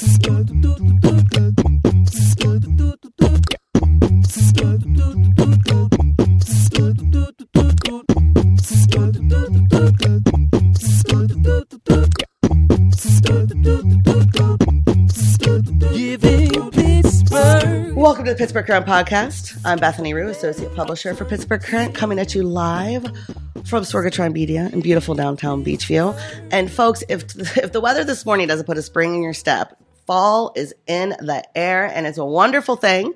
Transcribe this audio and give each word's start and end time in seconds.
Welcome 0.00 0.62
to 18.26 18.30
the 18.30 18.36
Pittsburgh 18.38 18.66
Current 18.66 18.86
Podcast. 18.86 19.60
I'm 19.64 19.80
Bethany 19.80 20.14
Ruhe, 20.14 20.30
Associate 20.30 20.72
Publisher 20.76 21.16
for 21.16 21.24
Pittsburgh 21.24 21.60
Current, 21.60 21.96
coming 21.96 22.20
at 22.20 22.36
you 22.36 22.44
live 22.44 23.02
from 23.64 23.82
Sorgatron 23.82 24.32
Media 24.32 24.70
in 24.72 24.80
beautiful 24.80 25.16
downtown 25.16 25.64
Beechview. 25.64 26.16
And 26.52 26.70
folks, 26.70 27.02
if 27.08 27.22
if 27.56 27.72
the 27.72 27.80
weather 27.80 28.04
this 28.04 28.24
morning 28.24 28.46
doesn't 28.46 28.66
put 28.66 28.78
a 28.78 28.82
spring 28.82 29.16
in 29.16 29.22
your 29.22 29.34
step, 29.34 29.76
fall 30.08 30.52
is 30.56 30.74
in 30.86 31.10
the 31.10 31.44
air, 31.54 31.84
and 31.84 32.06
it's 32.06 32.16
a 32.16 32.24
wonderful 32.24 32.76
thing. 32.76 33.12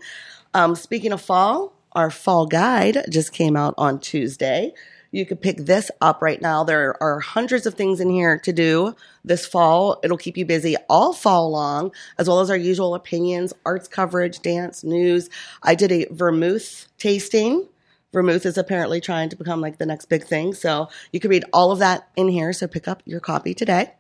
Um, 0.53 0.75
speaking 0.75 1.13
of 1.13 1.23
fall, 1.23 1.73
our 1.93 2.11
fall 2.11 2.45
guide 2.45 3.07
just 3.09 3.33
came 3.33 3.57
out 3.57 3.73
on 3.79 3.99
Tuesday. 3.99 4.75
You 5.11 5.25
could 5.25 5.41
pick 5.41 5.57
this 5.57 5.91
up 6.03 6.21
right 6.21 6.41
now. 6.41 6.65
There 6.65 7.03
are 7.03 7.19
hundreds 7.21 7.65
of 7.65 7.75
things 7.75 7.99
in 7.99 8.11
here 8.11 8.39
to 8.41 8.53
do 8.53 8.95
this 9.25 9.47
fall. 9.47 10.01
It'll 10.05 10.19
keep 10.19 10.37
you 10.37 10.45
busy 10.45 10.77
all 10.91 11.15
fall 11.15 11.51
long, 11.51 11.93
as 12.19 12.29
well 12.29 12.41
as 12.41 12.51
our 12.51 12.59
usual 12.59 12.95
opinions, 12.95 13.55
arts 13.65 13.89
coverage, 13.89 14.41
dance, 14.41 14.85
news. 14.85 15.31
I 15.63 15.75
did 15.75 15.93
a 15.93 16.07
vermouth 16.11 16.89
tasting. 16.99 17.69
Vermouth 18.13 18.45
is 18.45 18.59
apparently 18.59 19.01
trying 19.01 19.31
to 19.31 19.37
become 19.37 19.63
like 19.63 19.79
the 19.79 19.87
next 19.87 20.11
big 20.11 20.25
thing. 20.25 20.53
So 20.53 20.91
you 21.11 21.21
can 21.21 21.31
read 21.31 21.47
all 21.55 21.73
of 21.73 21.79
that 21.79 22.07
in 22.17 22.29
here. 22.29 22.53
So 22.53 22.67
pick 22.67 22.87
up 22.87 23.03
your 23.07 23.21
copy 23.21 23.55
today. 23.55 23.93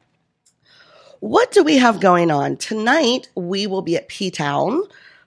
What 1.23 1.53
do 1.53 1.63
we 1.63 1.77
have 1.77 2.01
going 2.01 2.33
on? 2.33 2.57
Tonight, 2.57 3.29
we 3.37 3.69
will 3.69 3.81
be 3.81 3.97
at 3.97 4.09
P 4.09 4.29
Town 4.33 4.83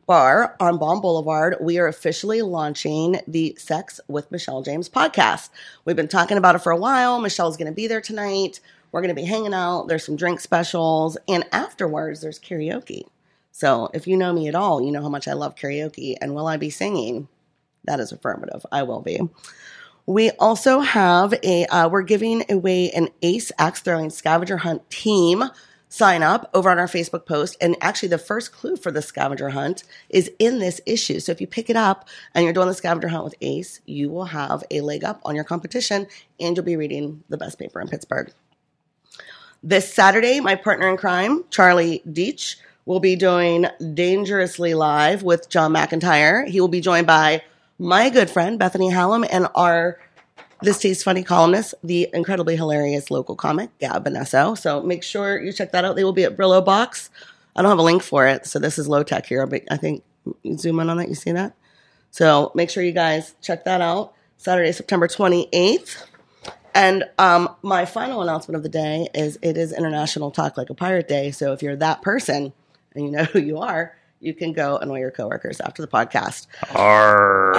Bar 0.06 0.54
on 0.60 0.78
Baum 0.78 1.00
Boulevard. 1.00 1.56
We 1.62 1.80
are 1.80 1.88
officially 1.88 2.42
launching 2.42 3.22
the 3.30 3.56
Sex 3.58 4.02
with 4.10 4.30
Michelle 4.30 4.62
James 4.62 4.90
podcast. 4.90 5.52
We've 5.86 5.96
been 5.96 6.10
talking 6.10 6.38
about 6.38 6.56
it 6.56 6.62
for 6.64 6.74
a 6.74 6.78
while. 6.78 7.22
Michelle's 7.22 7.56
going 7.56 7.72
to 7.72 7.74
be 7.74 7.88
there 7.88 8.02
tonight. 8.02 8.60
We're 8.92 9.00
going 9.00 9.16
to 9.16 9.22
be 9.22 9.24
hanging 9.24 9.54
out. 9.54 9.88
There's 9.88 10.06
some 10.06 10.18
drink 10.18 10.42
specials. 10.42 11.18
And 11.30 11.46
afterwards, 11.54 12.20
there's 12.20 12.42
karaoke. 12.42 13.04
So 13.54 13.90
if 13.94 14.06
you 14.06 14.18
know 14.18 14.34
me 14.34 14.50
at 14.50 14.56
all, 14.56 14.82
you 14.84 14.92
know 14.92 15.02
how 15.02 15.08
much 15.08 15.30
I 15.30 15.34
love 15.34 15.56
karaoke. 15.56 16.18
And 16.20 16.36
will 16.36 16.48
I 16.48 16.58
be 16.58 16.72
singing? 16.72 17.30
That 17.86 18.02
is 18.02 18.12
affirmative. 18.12 18.66
I 18.70 18.84
will 18.84 19.02
be. 19.02 19.22
We 20.06 20.32
also 20.32 20.82
have 20.82 21.34
a, 21.42 21.66
uh, 21.68 21.88
we're 21.88 22.02
giving 22.02 22.44
away 22.52 22.92
an 22.92 23.08
Ace 23.22 23.54
Axe 23.58 23.80
Throwing 23.80 24.10
Scavenger 24.10 24.58
Hunt 24.58 24.90
team 24.90 25.46
sign 25.90 26.24
up 26.24 26.50
over 26.54 26.70
on 26.70 26.80
our 26.80 26.88
Facebook 26.88 27.26
post. 27.26 27.58
And 27.62 27.76
actually, 27.82 28.10
the 28.10 28.18
first 28.18 28.52
clue 28.52 28.76
for 28.76 28.92
the 28.92 29.02
scavenger 29.02 29.50
hunt 29.50 29.84
is 30.10 30.32
in 30.40 30.60
this 30.60 30.82
issue. 30.86 31.20
So 31.20 31.32
if 31.32 31.42
you 31.42 31.48
pick 31.48 31.70
it 31.70 31.76
up 31.76 32.08
and 32.34 32.44
you're 32.44 32.54
doing 32.54 32.68
the 32.68 32.74
scavenger 32.74 33.08
hunt 33.08 33.24
with 33.24 33.36
Ace, 33.42 33.82
you 33.86 34.10
will 34.10 34.26
have 34.26 34.64
a 34.72 34.82
leg 34.82 35.04
up 35.04 35.22
on 35.24 35.36
your 35.36 35.44
competition 35.44 36.08
and 36.40 36.56
you'll 36.56 36.66
be 36.66 36.76
reading 36.76 37.24
the 37.30 37.38
best 37.38 37.60
paper 37.60 37.80
in 37.80 37.88
Pittsburgh. 37.88 38.32
This 39.64 39.92
Saturday, 39.92 40.40
my 40.42 40.56
partner 40.56 40.90
in 40.90 40.98
crime, 40.98 41.44
Charlie 41.50 42.04
Deitch, 42.08 42.58
will 42.86 43.00
be 43.00 43.16
doing 43.16 43.66
Dangerously 43.96 44.76
Live 44.76 45.24
with 45.24 45.50
John 45.50 45.74
McIntire. 45.74 46.48
He 46.48 46.62
will 46.62 46.68
be 46.68 46.82
joined 46.82 47.08
by 47.08 47.42
my 47.80 48.10
good 48.10 48.30
friend, 48.30 48.60
Bethany 48.60 48.92
Hallam, 48.92 49.26
and 49.30 49.48
our 49.56 50.00
This 50.62 50.80
Tastes 50.80 51.04
Funny 51.04 51.24
columnist, 51.24 51.76
the 51.84 52.10
incredibly 52.14 52.56
hilarious 52.56 53.12
local 53.12 53.36
comic, 53.36 53.78
Gab 53.80 54.06
Bonesso. 54.06 54.58
So 54.58 54.82
make 54.82 55.04
sure 55.04 55.42
you 55.42 55.52
check 55.52 55.72
that 55.74 55.86
out. 55.86 55.96
They 55.96 56.04
will 56.04 56.14
be 56.14 56.24
at 56.24 56.38
Brillo 56.38 56.64
Box. 56.64 57.10
I 57.56 57.62
don't 57.62 57.70
have 57.70 57.80
a 57.80 57.84
link 57.84 58.04
for 58.04 58.28
it, 58.28 58.46
so 58.46 58.60
this 58.60 58.78
is 58.78 58.88
low 58.88 59.04
tech 59.04 59.26
here, 59.26 59.46
but 59.48 59.64
I 59.70 59.78
think 59.78 60.04
you 60.44 60.58
zoom 60.58 60.80
in 60.80 60.90
on 60.90 60.98
that, 60.98 61.10
you 61.10 61.16
see 61.16 61.32
that? 61.32 61.56
So 62.12 62.52
make 62.56 62.70
sure 62.70 62.84
you 62.84 62.92
guys 62.92 63.36
check 63.42 63.66
that 63.66 63.82
out. 63.82 64.14
Saturday, 64.38 64.72
September 64.72 65.08
28th. 65.08 66.04
And 66.74 67.06
um, 67.18 67.56
my 67.62 67.86
final 67.86 68.22
announcement 68.22 68.58
of 68.58 68.64
the 68.64 68.70
day 68.70 69.08
is 69.14 69.40
it 69.42 69.58
is 69.58 69.72
International 69.72 70.32
Talk 70.32 70.58
Like 70.58 70.70
a 70.70 70.74
Pirate 70.74 71.08
Day. 71.08 71.32
So 71.32 71.54
if 71.54 71.64
you're 71.64 71.78
that 71.78 72.02
person 72.02 72.52
and 72.94 73.06
you 73.06 73.12
know 73.12 73.24
who 73.24 73.40
you 73.40 73.60
are, 73.60 73.96
you 74.20 74.34
can 74.34 74.54
go 74.54 74.78
annoy 74.78 75.00
your 75.00 75.12
coworkers 75.12 75.62
after 75.62 75.82
the 75.82 75.88
podcast. 75.88 76.48
Arr. 76.74 77.54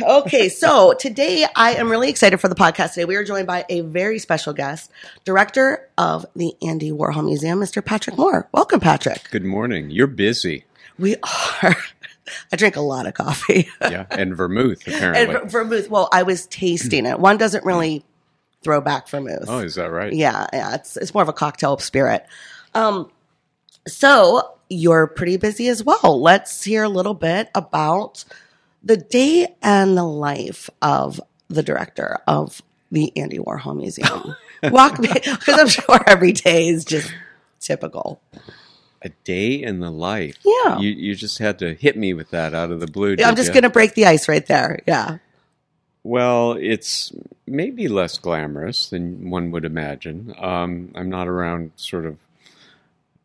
Okay, 0.00 0.48
so 0.48 0.94
today 0.94 1.46
I 1.54 1.74
am 1.74 1.90
really 1.90 2.08
excited 2.08 2.40
for 2.40 2.48
the 2.48 2.54
podcast 2.54 2.94
today. 2.94 3.04
We 3.04 3.16
are 3.16 3.24
joined 3.24 3.46
by 3.46 3.64
a 3.68 3.80
very 3.80 4.18
special 4.18 4.52
guest, 4.52 4.90
director 5.24 5.88
of 5.98 6.26
the 6.34 6.54
Andy 6.62 6.90
Warhol 6.90 7.24
Museum, 7.24 7.60
Mr. 7.60 7.84
Patrick 7.84 8.16
Moore. 8.16 8.48
Welcome, 8.52 8.80
Patrick. 8.80 9.28
Good 9.30 9.44
morning. 9.44 9.90
You're 9.90 10.06
busy. 10.06 10.64
We 10.98 11.16
are. 11.16 11.76
I 12.52 12.56
drink 12.56 12.76
a 12.76 12.80
lot 12.80 13.06
of 13.06 13.14
coffee. 13.14 13.68
Yeah, 13.80 14.06
and 14.10 14.36
vermouth 14.36 14.86
apparently. 14.86 15.22
and 15.22 15.32
ver- 15.32 15.46
vermouth. 15.64 15.88
Well, 15.88 16.08
I 16.12 16.22
was 16.24 16.46
tasting 16.46 17.06
it. 17.06 17.18
One 17.18 17.38
doesn't 17.38 17.64
really 17.64 18.04
throw 18.62 18.80
back 18.80 19.08
vermouth. 19.08 19.44
oh, 19.48 19.60
is 19.60 19.76
that 19.76 19.90
right? 19.90 20.12
Yeah, 20.12 20.46
yeah. 20.52 20.74
It's 20.74 20.96
it's 20.96 21.14
more 21.14 21.22
of 21.22 21.28
a 21.28 21.32
cocktail 21.32 21.78
spirit. 21.78 22.26
Um, 22.74 23.10
so 23.86 24.54
you're 24.68 25.06
pretty 25.06 25.36
busy 25.38 25.68
as 25.68 25.82
well. 25.82 26.20
Let's 26.20 26.62
hear 26.64 26.82
a 26.82 26.88
little 26.88 27.14
bit 27.14 27.48
about 27.54 28.24
the 28.82 28.96
day 28.96 29.54
and 29.62 29.96
the 29.96 30.04
life 30.04 30.70
of 30.82 31.20
the 31.48 31.62
director 31.62 32.18
of 32.26 32.62
the 32.90 33.12
Andy 33.16 33.38
Warhol 33.38 33.76
Museum. 33.76 34.34
Walk 34.64 34.98
me, 34.98 35.08
because 35.12 35.58
I'm 35.58 35.68
sure 35.68 36.02
every 36.06 36.32
day 36.32 36.68
is 36.68 36.84
just 36.84 37.12
typical. 37.60 38.20
A 39.02 39.10
day 39.24 39.62
in 39.62 39.80
the 39.80 39.90
life. 39.90 40.36
Yeah. 40.44 40.78
You 40.78 40.90
you 40.90 41.14
just 41.14 41.38
had 41.38 41.60
to 41.60 41.74
hit 41.74 41.96
me 41.96 42.14
with 42.14 42.30
that 42.30 42.54
out 42.54 42.72
of 42.72 42.80
the 42.80 42.88
blue. 42.88 43.16
I'm 43.24 43.36
just 43.36 43.52
going 43.52 43.62
to 43.62 43.70
break 43.70 43.94
the 43.94 44.06
ice 44.06 44.28
right 44.28 44.44
there. 44.44 44.80
Yeah. 44.86 45.18
Well, 46.02 46.52
it's 46.52 47.12
maybe 47.46 47.86
less 47.86 48.18
glamorous 48.18 48.88
than 48.88 49.30
one 49.30 49.50
would 49.50 49.64
imagine. 49.64 50.34
Um, 50.38 50.92
I'm 50.94 51.08
not 51.08 51.28
around 51.28 51.72
sort 51.76 52.06
of 52.06 52.18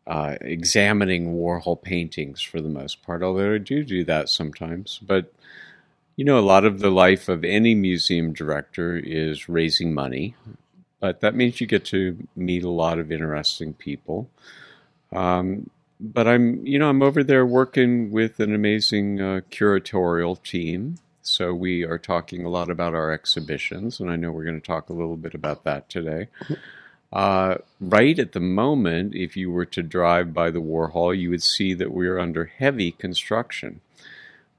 uh, 0.06 0.36
examining 0.40 1.34
Warhol 1.34 1.80
paintings 1.80 2.42
for 2.42 2.60
the 2.60 2.68
most 2.68 3.02
part, 3.02 3.22
although 3.22 3.54
I 3.54 3.58
do 3.58 3.84
do 3.84 4.04
that 4.04 4.28
sometimes. 4.28 5.00
But 5.02 5.32
you 6.16 6.24
know, 6.24 6.38
a 6.38 6.40
lot 6.40 6.64
of 6.64 6.80
the 6.80 6.90
life 6.90 7.28
of 7.28 7.44
any 7.44 7.74
museum 7.74 8.32
director 8.32 8.96
is 8.96 9.48
raising 9.48 9.92
money, 9.92 10.34
but 11.00 11.20
that 11.20 11.34
means 11.34 11.60
you 11.60 11.66
get 11.66 11.84
to 11.86 12.26
meet 12.36 12.62
a 12.64 12.70
lot 12.70 12.98
of 12.98 13.10
interesting 13.10 13.74
people. 13.74 14.30
Um, 15.12 15.70
but 16.00 16.26
I'm, 16.26 16.66
you 16.66 16.78
know, 16.78 16.88
I'm 16.88 17.02
over 17.02 17.22
there 17.22 17.46
working 17.46 18.10
with 18.10 18.40
an 18.40 18.54
amazing 18.54 19.20
uh, 19.20 19.40
curatorial 19.50 20.42
team. 20.42 20.98
So 21.22 21.54
we 21.54 21.84
are 21.84 21.98
talking 21.98 22.44
a 22.44 22.50
lot 22.50 22.70
about 22.70 22.94
our 22.94 23.10
exhibitions, 23.10 23.98
and 23.98 24.10
I 24.10 24.16
know 24.16 24.30
we're 24.30 24.44
going 24.44 24.60
to 24.60 24.66
talk 24.66 24.90
a 24.90 24.92
little 24.92 25.16
bit 25.16 25.34
about 25.34 25.64
that 25.64 25.88
today. 25.88 26.28
Uh, 27.12 27.58
right 27.80 28.18
at 28.18 28.32
the 28.32 28.40
moment, 28.40 29.14
if 29.14 29.36
you 29.36 29.50
were 29.50 29.64
to 29.64 29.82
drive 29.82 30.34
by 30.34 30.50
the 30.50 30.60
Warhol, 30.60 31.16
you 31.16 31.30
would 31.30 31.42
see 31.42 31.72
that 31.72 31.92
we're 31.92 32.18
under 32.18 32.44
heavy 32.44 32.90
construction. 32.90 33.80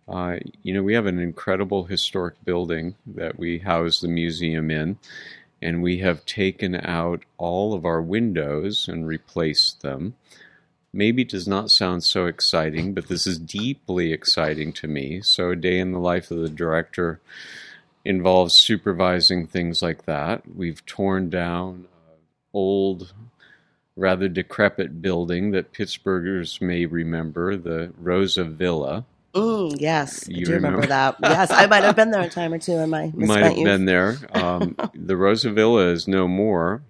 Uh, 0.08 0.38
you 0.62 0.74
know, 0.74 0.84
we 0.84 0.94
have 0.94 1.08
an 1.08 1.20
incredible 1.20 1.86
historic 1.86 2.36
building 2.44 2.96
that 3.06 3.40
we 3.40 3.60
house 3.60 4.00
the 4.00 4.08
museum 4.08 4.70
in, 4.70 4.98
and 5.62 5.82
we 5.82 5.98
have 5.98 6.26
taken 6.26 6.76
out 6.76 7.24
all 7.38 7.74
of 7.74 7.86
our 7.86 8.02
windows 8.02 8.88
and 8.88 9.08
replaced 9.08 9.82
them. 9.82 10.16
Maybe 10.94 11.24
it 11.24 11.30
does 11.30 11.48
not 11.48 11.72
sound 11.72 12.04
so 12.04 12.26
exciting, 12.26 12.94
but 12.94 13.08
this 13.08 13.26
is 13.28 13.40
deeply 13.40 14.14
exciting 14.14 14.72
to 14.74 14.88
me. 14.88 15.22
So, 15.22 15.52
a 15.52 15.56
day 15.56 15.80
in 15.80 15.92
the 15.92 16.00
life 16.00 16.32
of 16.32 16.38
the 16.38 16.50
director 16.50 17.20
involves 18.06 18.60
supervising 18.60 19.48
things 19.48 19.82
like 19.82 20.06
that. 20.06 20.44
We've 20.56 20.86
torn 20.86 21.30
down 21.30 21.88
old, 22.54 23.14
rather 23.98 24.30
decrepit 24.30 25.02
building 25.02 25.52
that 25.52 25.74
Pittsburghers 25.74 26.62
may 26.62 26.86
remember, 26.86 27.58
the 27.58 27.92
Rosa 27.98 28.44
Villa. 28.44 29.06
Mm, 29.36 29.78
yes, 29.80 30.30
I 30.36 30.40
You 30.40 30.42
do 30.42 30.54
remember, 30.56 30.86
remember? 30.86 30.88
that. 30.88 31.18
Yes, 31.22 31.54
I 31.54 31.68
might 31.68 31.84
have 31.84 31.96
been 31.96 32.12
there 32.12 32.24
a 32.24 32.30
time 32.30 32.54
or 32.54 32.60
two 32.60 32.74
in 32.74 32.90
my 32.92 33.14
might 33.18 33.46
have 33.46 33.58
youth. 33.58 33.64
been 33.64 33.86
there. 33.86 34.18
Um, 34.34 34.78
the 34.94 35.18
Rosa 35.18 35.52
Villa 35.52 35.88
is 35.90 36.08
no 36.08 36.28
more, 36.28 36.84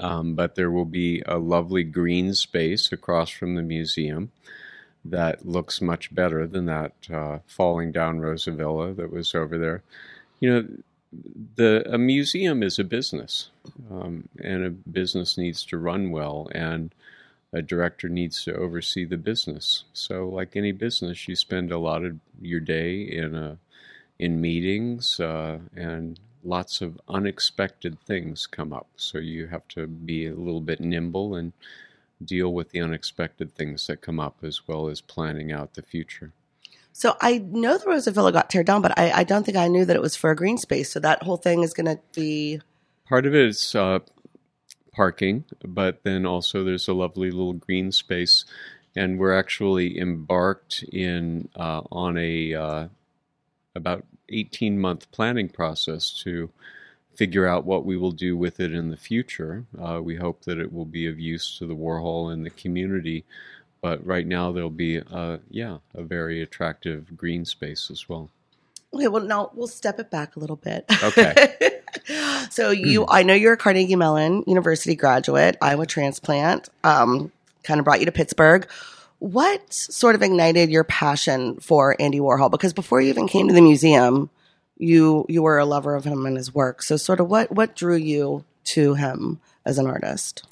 um, 0.00 0.34
but 0.34 0.56
there 0.56 0.70
will 0.70 0.86
be 0.86 1.22
a 1.26 1.38
lovely 1.38 1.84
green 1.84 2.34
space 2.34 2.92
across 2.92 3.30
from 3.30 3.56
the 3.56 3.62
museum 3.62 4.32
that 5.04 5.46
looks 5.46 5.80
much 5.80 6.14
better 6.14 6.46
than 6.46 6.66
that 6.66 6.92
uh, 7.12 7.40
falling 7.46 7.92
down 7.92 8.20
Rosa 8.20 8.52
Villa 8.52 8.94
that 8.94 9.12
was 9.12 9.34
over 9.34 9.58
there. 9.58 9.82
You 10.40 10.50
know, 10.54 10.68
the 11.56 11.84
a 11.92 11.98
museum 11.98 12.62
is 12.62 12.78
a 12.78 12.84
business, 12.84 13.50
um, 13.90 14.28
and 14.42 14.64
a 14.64 14.70
business 14.70 15.38
needs 15.38 15.64
to 15.66 15.78
run 15.78 16.10
well, 16.12 16.48
and 16.54 16.94
a 17.52 17.62
director 17.62 18.08
needs 18.08 18.44
to 18.44 18.54
oversee 18.54 19.04
the 19.04 19.16
business. 19.16 19.84
So, 19.92 20.28
like 20.28 20.56
any 20.56 20.72
business, 20.72 21.26
you 21.28 21.36
spend 21.36 21.72
a 21.72 21.78
lot 21.78 22.04
of 22.04 22.16
your 22.40 22.60
day 22.60 23.02
in 23.02 23.34
a 23.34 23.58
in 24.18 24.40
meetings, 24.40 25.18
uh, 25.18 25.58
and 25.74 26.20
lots 26.44 26.80
of 26.80 27.00
unexpected 27.08 28.00
things 28.00 28.46
come 28.46 28.72
up. 28.72 28.88
So 28.96 29.18
you 29.18 29.46
have 29.48 29.66
to 29.68 29.86
be 29.86 30.26
a 30.26 30.34
little 30.34 30.60
bit 30.60 30.80
nimble 30.80 31.34
and 31.34 31.52
deal 32.22 32.52
with 32.52 32.70
the 32.70 32.80
unexpected 32.80 33.54
things 33.54 33.86
that 33.86 34.02
come 34.02 34.20
up 34.20 34.36
as 34.42 34.66
well 34.68 34.88
as 34.88 35.00
planning 35.00 35.52
out 35.52 35.74
the 35.74 35.82
future. 35.82 36.32
So 36.92 37.16
I 37.20 37.38
know 37.38 37.78
the 37.78 37.86
Rosa 37.86 38.10
Villa 38.10 38.32
got 38.32 38.50
teared 38.50 38.66
down, 38.66 38.82
but 38.82 38.98
I, 38.98 39.10
I 39.10 39.24
don't 39.24 39.44
think 39.44 39.56
I 39.56 39.68
knew 39.68 39.84
that 39.84 39.96
it 39.96 40.02
was 40.02 40.16
for 40.16 40.30
a 40.30 40.36
green 40.36 40.58
space. 40.58 40.90
So 40.90 41.00
that 41.00 41.22
whole 41.22 41.36
thing 41.36 41.62
is 41.62 41.72
going 41.72 41.86
to 41.86 41.98
be. 42.14 42.60
Part 43.08 43.26
of 43.26 43.34
it 43.34 43.46
is 43.46 43.74
uh, 43.74 44.00
parking, 44.92 45.44
but 45.64 46.02
then 46.02 46.26
also 46.26 46.64
there's 46.64 46.88
a 46.88 46.94
lovely 46.94 47.30
little 47.30 47.52
green 47.52 47.92
space, 47.92 48.44
and 48.96 49.18
we're 49.18 49.36
actually 49.36 49.98
embarked 49.98 50.84
in 50.92 51.48
uh, 51.56 51.82
on 51.90 52.16
a 52.18 52.54
uh, 52.54 52.88
about 53.74 54.04
18 54.28 54.78
month 54.78 55.10
planning 55.10 55.48
process 55.48 56.20
to 56.24 56.50
figure 57.14 57.46
out 57.46 57.66
what 57.66 57.84
we 57.84 57.96
will 57.96 58.12
do 58.12 58.36
with 58.36 58.60
it 58.60 58.72
in 58.72 58.90
the 58.90 58.96
future. 58.96 59.64
Uh, 59.78 60.00
we 60.02 60.16
hope 60.16 60.44
that 60.44 60.58
it 60.58 60.72
will 60.72 60.84
be 60.84 61.06
of 61.06 61.18
use 61.18 61.58
to 61.58 61.66
the 61.66 61.74
Warhol 61.74 62.32
and 62.32 62.46
the 62.46 62.50
community, 62.50 63.24
but 63.80 64.04
right 64.06 64.26
now 64.26 64.52
there'll 64.52 64.70
be, 64.70 65.00
uh, 65.00 65.38
yeah, 65.50 65.78
a 65.94 66.02
very 66.02 66.40
attractive 66.40 67.16
green 67.16 67.44
space 67.44 67.90
as 67.90 68.08
well. 68.08 68.30
Okay, 68.92 69.08
well, 69.08 69.22
now 69.22 69.50
we'll 69.54 69.68
step 69.68 70.00
it 70.00 70.10
back 70.10 70.36
a 70.36 70.40
little 70.40 70.56
bit. 70.56 70.84
Okay. 71.02 71.58
so 72.50 72.70
you, 72.70 73.06
I 73.08 73.22
know 73.22 73.34
you're 73.34 73.54
a 73.54 73.56
Carnegie 73.56 73.96
Mellon 73.96 74.44
University 74.46 74.94
graduate, 74.94 75.56
Iowa 75.60 75.86
transplant. 75.86 76.68
Um, 76.84 77.32
kind 77.62 77.78
of 77.78 77.84
brought 77.84 78.00
you 78.00 78.06
to 78.06 78.12
Pittsburgh. 78.12 78.68
What 79.18 79.72
sort 79.72 80.14
of 80.14 80.22
ignited 80.22 80.70
your 80.70 80.84
passion 80.84 81.56
for 81.60 81.94
Andy 82.00 82.20
Warhol? 82.20 82.50
Because 82.50 82.72
before 82.72 83.00
you 83.00 83.08
even 83.10 83.28
came 83.28 83.48
to 83.48 83.54
the 83.54 83.60
museum, 83.60 84.30
you 84.78 85.26
you 85.28 85.42
were 85.42 85.58
a 85.58 85.66
lover 85.66 85.94
of 85.94 86.04
him 86.04 86.24
and 86.26 86.36
his 86.36 86.54
work. 86.54 86.82
So, 86.82 86.96
sort 86.96 87.20
of, 87.20 87.28
what 87.28 87.52
what 87.52 87.76
drew 87.76 87.96
you 87.96 88.44
to 88.64 88.94
him 88.94 89.40
as 89.64 89.78
an 89.78 89.86
artist? 89.86 90.46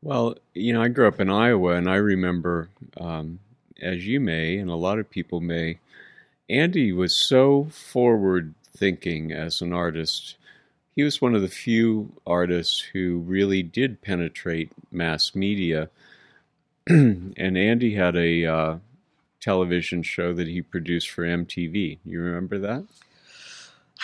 Well, 0.00 0.36
you 0.54 0.72
know, 0.72 0.80
I 0.80 0.88
grew 0.88 1.08
up 1.08 1.18
in 1.18 1.28
Iowa, 1.28 1.72
and 1.72 1.90
I 1.90 1.96
remember, 1.96 2.68
um, 2.98 3.40
as 3.82 4.06
you 4.06 4.20
may, 4.20 4.58
and 4.58 4.70
a 4.70 4.76
lot 4.76 5.00
of 5.00 5.10
people 5.10 5.40
may, 5.40 5.80
Andy 6.48 6.92
was 6.92 7.16
so 7.16 7.64
forward 7.64 8.54
thinking 8.76 9.32
as 9.32 9.60
an 9.60 9.72
artist. 9.72 10.36
He 10.98 11.04
was 11.04 11.22
one 11.22 11.36
of 11.36 11.42
the 11.42 11.48
few 11.48 12.12
artists 12.26 12.80
who 12.80 13.18
really 13.18 13.62
did 13.62 14.02
penetrate 14.02 14.72
mass 14.90 15.32
media. 15.32 15.90
and 16.88 17.38
Andy 17.38 17.94
had 17.94 18.16
a 18.16 18.44
uh, 18.44 18.76
television 19.40 20.02
show 20.02 20.34
that 20.34 20.48
he 20.48 20.60
produced 20.60 21.08
for 21.08 21.22
MTV. 21.22 21.98
You 22.04 22.20
remember 22.20 22.58
that? 22.58 22.84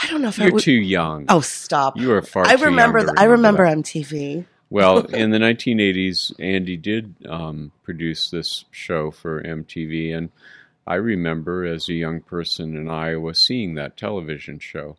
I 0.00 0.06
don't 0.06 0.22
know 0.22 0.28
if 0.28 0.38
You're 0.38 0.52
would. 0.52 0.62
too 0.62 0.70
young. 0.70 1.24
oh, 1.28 1.40
stop! 1.40 1.96
You 1.96 2.12
are 2.12 2.22
far. 2.22 2.46
I 2.46 2.54
too 2.54 2.66
remember. 2.66 3.00
th- 3.00 3.14
I 3.16 3.24
remember 3.24 3.68
that. 3.68 3.78
MTV. 3.78 4.46
Well, 4.70 4.98
in 5.06 5.30
the 5.30 5.38
1980s, 5.38 6.32
Andy 6.38 6.76
did 6.76 7.16
um, 7.28 7.72
produce 7.82 8.30
this 8.30 8.66
show 8.70 9.10
for 9.10 9.42
MTV, 9.42 10.16
and 10.16 10.30
I 10.86 10.94
remember 10.94 11.66
as 11.66 11.88
a 11.88 11.94
young 11.94 12.20
person 12.20 12.76
in 12.76 12.88
Iowa 12.88 13.34
seeing 13.34 13.74
that 13.74 13.96
television 13.96 14.60
show. 14.60 14.96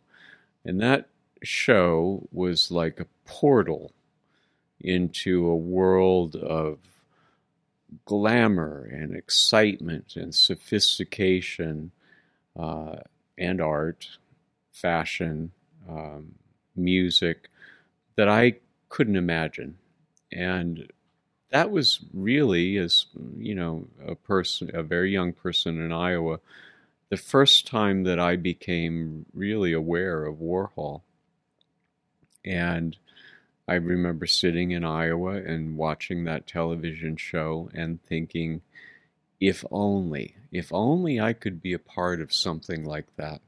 And 0.62 0.78
that 0.82 1.08
show 1.46 2.28
was 2.32 2.70
like 2.70 3.00
a 3.00 3.06
portal 3.24 3.92
into 4.80 5.46
a 5.46 5.56
world 5.56 6.36
of 6.36 6.78
glamour 8.04 8.88
and 8.92 9.14
excitement 9.16 10.16
and 10.16 10.34
sophistication 10.34 11.92
uh, 12.58 12.96
and 13.38 13.60
art, 13.60 14.08
fashion, 14.72 15.52
um, 15.88 16.34
music 16.74 17.48
that 18.16 18.28
I 18.28 18.56
couldn't 18.88 19.16
imagine. 19.16 19.78
And 20.32 20.90
that 21.50 21.70
was 21.70 22.00
really, 22.12 22.76
as 22.76 23.06
you 23.38 23.54
know, 23.54 23.86
a 24.06 24.14
person, 24.14 24.70
a 24.74 24.82
very 24.82 25.12
young 25.12 25.32
person 25.32 25.80
in 25.80 25.92
Iowa, 25.92 26.40
the 27.08 27.16
first 27.16 27.66
time 27.66 28.04
that 28.04 28.18
I 28.18 28.36
became 28.36 29.26
really 29.32 29.72
aware 29.72 30.24
of 30.24 30.36
Warhol. 30.36 31.02
And 32.46 32.96
I 33.68 33.74
remember 33.74 34.26
sitting 34.26 34.70
in 34.70 34.84
Iowa 34.84 35.34
and 35.34 35.76
watching 35.76 36.24
that 36.24 36.46
television 36.46 37.16
show 37.16 37.68
and 37.74 38.02
thinking, 38.04 38.62
if 39.40 39.64
only, 39.70 40.36
if 40.52 40.72
only 40.72 41.20
I 41.20 41.32
could 41.32 41.60
be 41.60 41.72
a 41.72 41.78
part 41.78 42.20
of 42.20 42.32
something 42.32 42.84
like 42.84 43.14
that. 43.16 43.40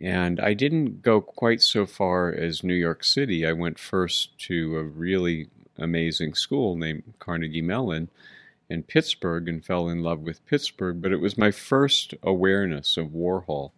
And 0.00 0.40
I 0.40 0.54
didn't 0.54 1.02
go 1.02 1.20
quite 1.20 1.60
so 1.62 1.86
far 1.86 2.32
as 2.32 2.64
New 2.64 2.74
York 2.74 3.04
City. 3.04 3.46
I 3.46 3.52
went 3.52 3.78
first 3.78 4.36
to 4.46 4.78
a 4.78 4.82
really 4.82 5.48
amazing 5.78 6.34
school 6.34 6.74
named 6.76 7.04
Carnegie 7.18 7.62
Mellon 7.62 8.08
in 8.68 8.82
Pittsburgh 8.82 9.48
and 9.48 9.64
fell 9.64 9.88
in 9.88 10.02
love 10.02 10.20
with 10.20 10.44
Pittsburgh. 10.46 11.00
But 11.00 11.12
it 11.12 11.20
was 11.20 11.38
my 11.38 11.50
first 11.50 12.14
awareness 12.22 12.96
of 12.96 13.08
Warhol, 13.08 13.72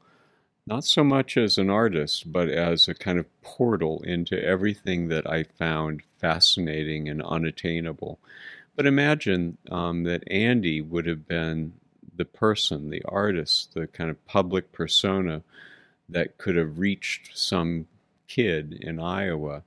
not 0.67 0.85
so 0.85 1.05
much 1.05 1.37
as 1.37 1.59
an 1.59 1.69
artist, 1.69 2.33
but 2.33 2.49
as 2.49 2.89
a 2.89 2.95
kind 2.95 3.19
of 3.19 3.43
portal 3.43 4.03
into 4.05 4.43
everything 4.43 5.09
that 5.09 5.29
I 5.29 5.45
found 5.45 6.03
fascinating 6.19 7.09
and 7.09 7.23
unattainable. 7.23 8.19
But 8.77 8.87
imagine 8.87 9.59
um, 9.71 10.05
that 10.05 10.25
Andy 10.31 10.81
would 10.81 11.07
have 11.07 11.29
been 11.29 11.75
the 12.17 12.25
person, 12.25 12.91
the 12.91 13.05
artist, 13.05 13.75
the 13.75 13.87
kind 13.87 14.11
of 14.11 14.25
public 14.27 14.73
persona 14.73 15.43
that 16.09 16.39
could 16.39 16.57
have 16.57 16.79
reached 16.79 17.37
some 17.37 17.87
kid 18.27 18.79
in 18.81 18.99
Iowa 18.99 19.63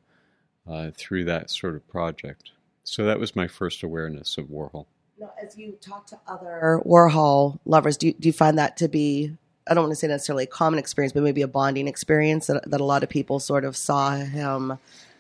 uh, 0.68 0.92
through 0.96 1.26
that 1.26 1.50
sort 1.50 1.76
of 1.76 1.88
project. 1.88 2.52
So 2.84 3.06
that 3.06 3.20
was 3.20 3.36
my 3.36 3.48
first 3.48 3.84
awareness 3.84 4.38
of 4.38 4.46
Warhol. 4.46 4.86
Now, 5.20 5.32
as 5.42 5.58
you 5.58 5.78
talk 5.82 6.08
to 6.08 6.20
other 6.28 6.82
Warhol 6.86 7.60
lovers, 7.66 7.98
do 7.98 8.08
you, 8.08 8.14
do 8.14 8.30
you 8.30 8.34
find 8.34 8.58
that 8.58 8.78
to 8.78 8.88
be, 8.88 9.36
I 9.70 9.74
don't 9.74 9.84
want 9.84 9.92
to 9.92 9.96
say 9.96 10.08
necessarily 10.08 10.46
a 10.46 10.48
common 10.48 10.80
experience, 10.80 11.14
but 11.14 11.24
maybe 11.24 11.42
a 11.42 11.48
bonding 11.48 11.88
experience 11.88 12.48
that, 12.48 12.70
that 12.70 12.82
a 12.82 12.86
lot 12.86 13.04
of 13.04 13.10
people 13.10 13.40
sort 13.40 13.66
of 13.66 13.76
saw 13.76 14.16
him 14.16 14.78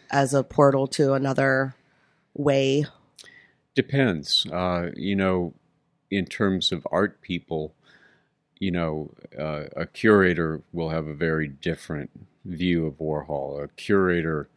as 0.09 0.33
a 0.33 0.43
portal 0.43 0.87
to 0.87 1.13
another 1.13 1.75
way? 2.33 2.85
Depends. 3.75 4.45
Uh, 4.51 4.89
you 4.95 5.15
know, 5.15 5.53
in 6.09 6.25
terms 6.25 6.71
of 6.71 6.87
art 6.91 7.21
people, 7.21 7.73
you 8.59 8.71
know, 8.71 9.11
uh, 9.37 9.65
a 9.75 9.85
curator 9.85 10.61
will 10.71 10.89
have 10.89 11.07
a 11.07 11.13
very 11.13 11.47
different 11.47 12.09
view 12.45 12.85
of 12.87 12.95
Warhol. 12.95 13.63
A 13.63 13.67
curator 13.69 14.49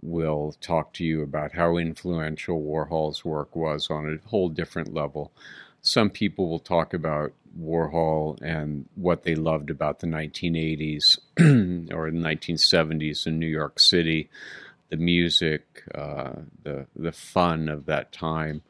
will 0.00 0.54
talk 0.60 0.92
to 0.94 1.04
you 1.04 1.22
about 1.22 1.52
how 1.52 1.76
influential 1.76 2.60
Warhol's 2.60 3.24
work 3.24 3.54
was 3.54 3.90
on 3.90 4.06
a 4.06 4.28
whole 4.28 4.48
different 4.48 4.92
level. 4.94 5.32
Some 5.80 6.10
people 6.10 6.48
will 6.48 6.58
talk 6.58 6.92
about 6.94 7.32
Warhol 7.58 8.40
and 8.42 8.86
what 8.94 9.22
they 9.22 9.34
loved 9.34 9.70
about 9.70 10.00
the 10.00 10.06
1980s 10.06 11.18
or 11.92 12.10
the 12.10 12.18
1970s 12.18 13.26
in 13.26 13.38
New 13.38 13.46
York 13.46 13.78
City, 13.78 14.30
the 14.90 14.96
music, 14.96 15.84
uh, 15.94 16.32
the 16.62 16.86
the 16.96 17.12
fun 17.12 17.68
of 17.68 17.86
that 17.86 18.12
time. 18.12 18.62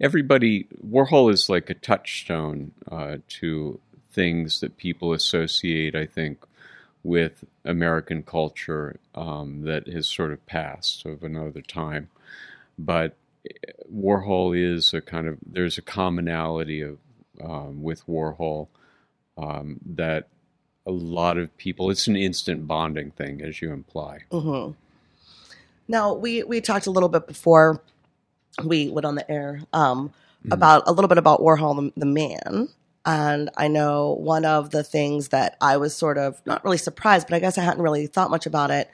Everybody, 0.00 0.66
Warhol 0.86 1.32
is 1.32 1.48
like 1.48 1.70
a 1.70 1.74
touchstone 1.74 2.72
uh, 2.90 3.16
to 3.40 3.80
things 4.12 4.60
that 4.60 4.76
people 4.76 5.12
associate, 5.12 5.94
I 5.94 6.06
think, 6.06 6.44
with 7.02 7.44
American 7.64 8.22
culture 8.22 8.98
um, 9.14 9.62
that 9.62 9.86
has 9.86 10.08
sort 10.08 10.32
of 10.32 10.44
passed 10.46 11.06
of 11.06 11.22
another 11.22 11.62
time. 11.62 12.08
But 12.78 13.16
Warhol 13.92 14.56
is 14.56 14.92
a 14.92 15.00
kind 15.00 15.28
of 15.28 15.38
there's 15.46 15.78
a 15.78 15.82
commonality 15.82 16.80
of 16.80 16.98
um, 17.42 17.82
with 17.82 18.06
Warhol 18.06 18.68
um, 19.36 19.78
that 19.84 20.28
a 20.86 20.90
lot 20.90 21.36
of 21.36 21.56
people. 21.56 21.90
It's 21.90 22.06
an 22.06 22.16
instant 22.16 22.66
bonding 22.66 23.10
thing, 23.10 23.42
as 23.42 23.60
you 23.60 23.72
imply. 23.72 24.20
hmm 24.30 24.70
Now, 25.88 26.14
we, 26.14 26.42
we 26.44 26.60
talked 26.60 26.86
a 26.86 26.90
little 26.90 27.08
bit 27.08 27.26
before 27.26 27.82
we 28.64 28.88
went 28.88 29.04
on 29.04 29.16
the 29.16 29.30
air 29.30 29.62
um, 29.72 30.12
about 30.50 30.84
a 30.86 30.92
little 30.92 31.08
bit 31.08 31.18
about 31.18 31.40
Warhol, 31.40 31.92
the, 31.94 32.00
the 32.00 32.06
man. 32.06 32.68
And 33.04 33.50
I 33.56 33.68
know 33.68 34.12
one 34.18 34.44
of 34.44 34.70
the 34.70 34.82
things 34.82 35.28
that 35.28 35.56
I 35.60 35.76
was 35.76 35.94
sort 35.94 36.18
of 36.18 36.40
not 36.46 36.64
really 36.64 36.78
surprised, 36.78 37.28
but 37.28 37.36
I 37.36 37.40
guess 37.40 37.58
I 37.58 37.62
hadn't 37.62 37.82
really 37.82 38.06
thought 38.06 38.30
much 38.30 38.46
about 38.46 38.70
it. 38.70 38.90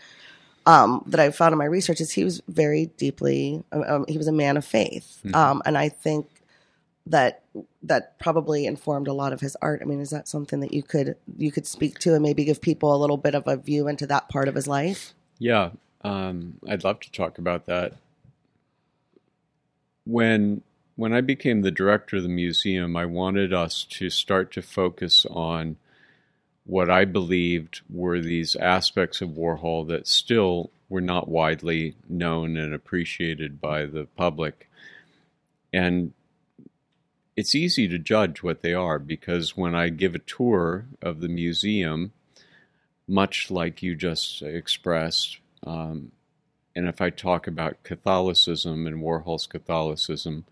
Um, 0.64 1.02
that 1.08 1.18
I 1.18 1.30
found 1.30 1.52
in 1.52 1.58
my 1.58 1.64
research 1.64 2.00
is 2.00 2.12
he 2.12 2.22
was 2.22 2.40
very 2.46 2.86
deeply, 2.96 3.64
um, 3.72 4.04
he 4.06 4.16
was 4.16 4.28
a 4.28 4.32
man 4.32 4.56
of 4.56 4.64
faith, 4.64 5.20
um, 5.34 5.60
and 5.66 5.76
I 5.76 5.88
think 5.88 6.28
that 7.06 7.42
that 7.82 8.18
probably 8.18 8.66
informed 8.66 9.08
a 9.08 9.12
lot 9.12 9.32
of 9.32 9.40
his 9.40 9.56
art. 9.60 9.80
I 9.82 9.86
mean, 9.86 10.00
is 10.00 10.10
that 10.10 10.28
something 10.28 10.60
that 10.60 10.72
you 10.72 10.82
could 10.82 11.16
you 11.36 11.50
could 11.50 11.66
speak 11.66 11.98
to 12.00 12.14
and 12.14 12.22
maybe 12.22 12.44
give 12.44 12.60
people 12.60 12.94
a 12.94 12.98
little 12.98 13.16
bit 13.16 13.34
of 13.34 13.46
a 13.46 13.56
view 13.56 13.88
into 13.88 14.06
that 14.06 14.28
part 14.28 14.48
of 14.48 14.54
his 14.54 14.66
life? 14.66 15.14
Yeah, 15.38 15.70
um, 16.02 16.58
I'd 16.68 16.84
love 16.84 17.00
to 17.00 17.10
talk 17.10 17.38
about 17.38 17.66
that. 17.66 17.94
When 20.04 20.62
when 20.96 21.12
I 21.12 21.20
became 21.20 21.62
the 21.62 21.70
director 21.70 22.18
of 22.18 22.22
the 22.22 22.28
museum, 22.28 22.96
I 22.96 23.06
wanted 23.06 23.52
us 23.52 23.84
to 23.90 24.10
start 24.10 24.52
to 24.52 24.62
focus 24.62 25.26
on 25.30 25.76
what 26.64 26.88
I 26.88 27.04
believed 27.04 27.80
were 27.90 28.20
these 28.20 28.54
aspects 28.54 29.20
of 29.20 29.30
Warhol 29.30 29.88
that 29.88 30.06
still 30.06 30.70
were 30.88 31.00
not 31.00 31.26
widely 31.26 31.96
known 32.08 32.56
and 32.56 32.72
appreciated 32.72 33.60
by 33.60 33.86
the 33.86 34.06
public. 34.16 34.68
and 35.72 36.12
it's 37.36 37.54
easy 37.54 37.88
to 37.88 37.98
judge 37.98 38.42
what 38.42 38.62
they 38.62 38.74
are 38.74 38.98
because 38.98 39.56
when 39.56 39.74
I 39.74 39.88
give 39.88 40.14
a 40.14 40.20
tour 40.20 40.86
of 41.00 41.20
the 41.20 41.28
museum, 41.28 42.12
much 43.08 43.50
like 43.50 43.82
you 43.82 43.94
just 43.94 44.42
expressed, 44.42 45.38
um, 45.66 46.12
and 46.74 46.88
if 46.88 47.00
I 47.00 47.10
talk 47.10 47.46
about 47.46 47.82
Catholicism 47.82 48.86
and 48.86 49.02
Warhol's 49.02 49.46
Catholicism, 49.46 50.44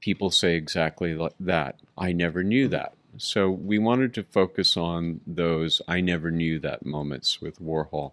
people 0.00 0.30
say 0.30 0.54
exactly 0.54 1.18
that. 1.40 1.80
I 1.98 2.12
never 2.12 2.42
knew 2.42 2.68
that. 2.68 2.94
So 3.16 3.50
we 3.50 3.78
wanted 3.78 4.14
to 4.14 4.22
focus 4.22 4.76
on 4.76 5.20
those 5.26 5.82
I 5.88 6.00
never 6.00 6.30
knew 6.30 6.58
that 6.60 6.86
moments 6.86 7.40
with 7.40 7.60
Warhol. 7.60 8.12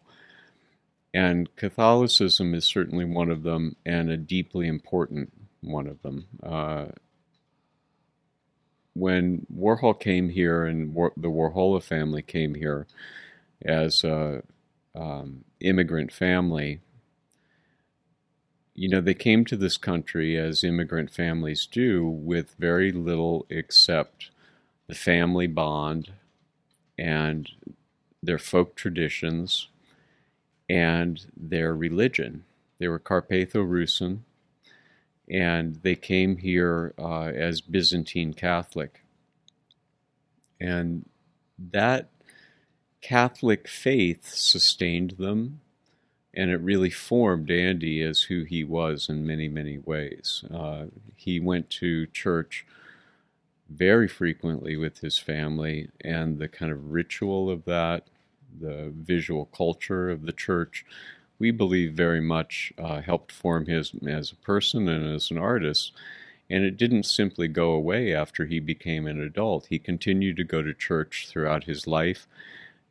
And 1.14 1.56
Catholicism 1.56 2.54
is 2.54 2.66
certainly 2.66 3.06
one 3.06 3.30
of 3.30 3.44
them 3.44 3.76
and 3.86 4.10
a 4.10 4.18
deeply 4.18 4.68
important 4.68 5.32
one 5.62 5.88
of 5.88 6.02
them. 6.02 6.28
Uh, 6.44 6.88
when 8.98 9.46
Warhol 9.56 10.00
came 10.00 10.30
here 10.30 10.66
and 10.66 10.94
War- 10.94 11.14
the 11.16 11.30
Warhola 11.30 11.82
family 11.82 12.22
came 12.22 12.56
here 12.56 12.88
as 13.64 14.04
a 14.04 14.44
um, 14.96 15.44
immigrant 15.60 16.12
family, 16.12 16.80
you 18.74 18.90
know, 18.90 19.02
they 19.02 19.14
came 19.14 19.46
to 19.46 19.58
this 19.58 19.78
country 19.78 20.38
as 20.38 20.64
immigrant 20.64 21.12
families 21.12 21.66
do 21.66 22.08
with 22.08 22.56
very 22.60 22.92
little 22.92 23.46
except 23.50 24.30
the 24.88 24.96
family 24.96 25.48
bond 25.48 26.12
and 26.98 27.50
their 28.22 28.38
folk 28.38 28.76
traditions 28.76 29.68
and 30.70 31.26
their 31.36 31.76
religion. 31.76 32.44
They 32.80 32.88
were 32.88 33.00
Carpatho 33.00 33.64
Rusyn, 33.64 34.20
and 35.30 35.76
they 35.84 35.96
came 35.96 36.38
here 36.38 36.94
uh, 36.98 37.26
as 37.26 37.62
Byzantine 37.62 38.34
Catholic. 38.34 39.02
And 40.60 41.08
that 41.58 42.10
Catholic 43.02 43.68
faith 43.68 44.28
sustained 44.28 45.12
them, 45.12 45.62
and 46.34 46.50
it 46.50 46.62
really 46.62 46.90
formed 46.90 47.52
Andy 47.52 48.02
as 48.02 48.24
who 48.24 48.44
he 48.44 48.64
was 48.64 49.10
in 49.10 49.26
many, 49.26 49.48
many 49.48 49.78
ways. 49.80 50.44
Uh, 50.54 50.86
he 51.16 51.40
went 51.40 51.70
to 51.72 52.08
church 52.08 52.66
very 53.70 54.08
frequently 54.08 54.78
with 54.78 55.00
his 55.00 55.18
family, 55.18 55.90
and 56.02 56.38
the 56.40 56.48
kind 56.48 56.72
of 56.72 56.92
ritual 56.92 57.50
of 57.50 57.66
that, 57.66 58.08
the 58.60 58.92
visual 58.96 59.46
culture 59.46 60.10
of 60.10 60.24
the 60.24 60.32
church, 60.32 60.86
we 61.40 61.52
believe 61.52 61.94
very 61.94 62.22
much 62.22 62.74
uh, 62.78 63.02
helped 63.02 63.32
form 63.32 63.66
his 63.66 63.92
as 64.08 64.32
a 64.32 64.36
person 64.36 64.88
and 64.88 65.16
as 65.16 65.32
an 65.32 65.38
artist. 65.38 65.92
And 66.50 66.64
it 66.64 66.78
didn't 66.78 67.04
simply 67.04 67.48
go 67.48 67.72
away 67.72 68.14
after 68.14 68.46
he 68.46 68.60
became 68.60 69.06
an 69.06 69.22
adult. 69.22 69.68
He 69.68 69.80
continued 69.80 70.38
to 70.38 70.44
go 70.44 70.62
to 70.62 70.74
church 70.74 71.28
throughout 71.30 71.66
his 71.66 71.88
life. 71.88 72.28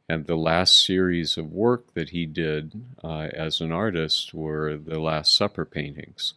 And 0.09 0.27
the 0.27 0.37
last 0.37 0.85
series 0.85 1.37
of 1.37 1.53
work 1.53 1.95
that 1.95 2.11
he 2.11 2.27
did 2.27 2.81
uh, 3.03 3.29
as 3.33 3.61
an 3.61 3.73
artist 3.73 4.33
were 4.33 4.77
the 4.77 5.01
Last 5.01 5.35
Supper 5.35 5.65
paintings. 5.65 6.35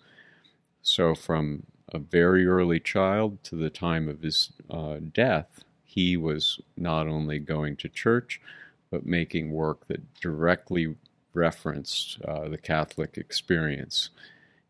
So, 0.82 1.14
from 1.14 1.64
a 1.94 2.00
very 2.00 2.48
early 2.48 2.80
child 2.80 3.44
to 3.44 3.56
the 3.56 3.70
time 3.70 4.08
of 4.08 4.22
his 4.22 4.52
uh, 4.72 4.98
death, 5.14 5.64
he 5.84 6.18
was 6.18 6.60
not 6.78 7.08
only 7.08 7.38
going 7.38 7.76
to 7.78 7.90
church, 7.90 8.42
but 8.90 9.06
making 9.06 9.52
work 9.52 9.88
that 9.88 10.16
directly 10.20 10.96
referenced 11.34 12.20
uh, 12.28 12.48
the 12.48 12.58
Catholic 12.58 13.18
experience 13.18 14.10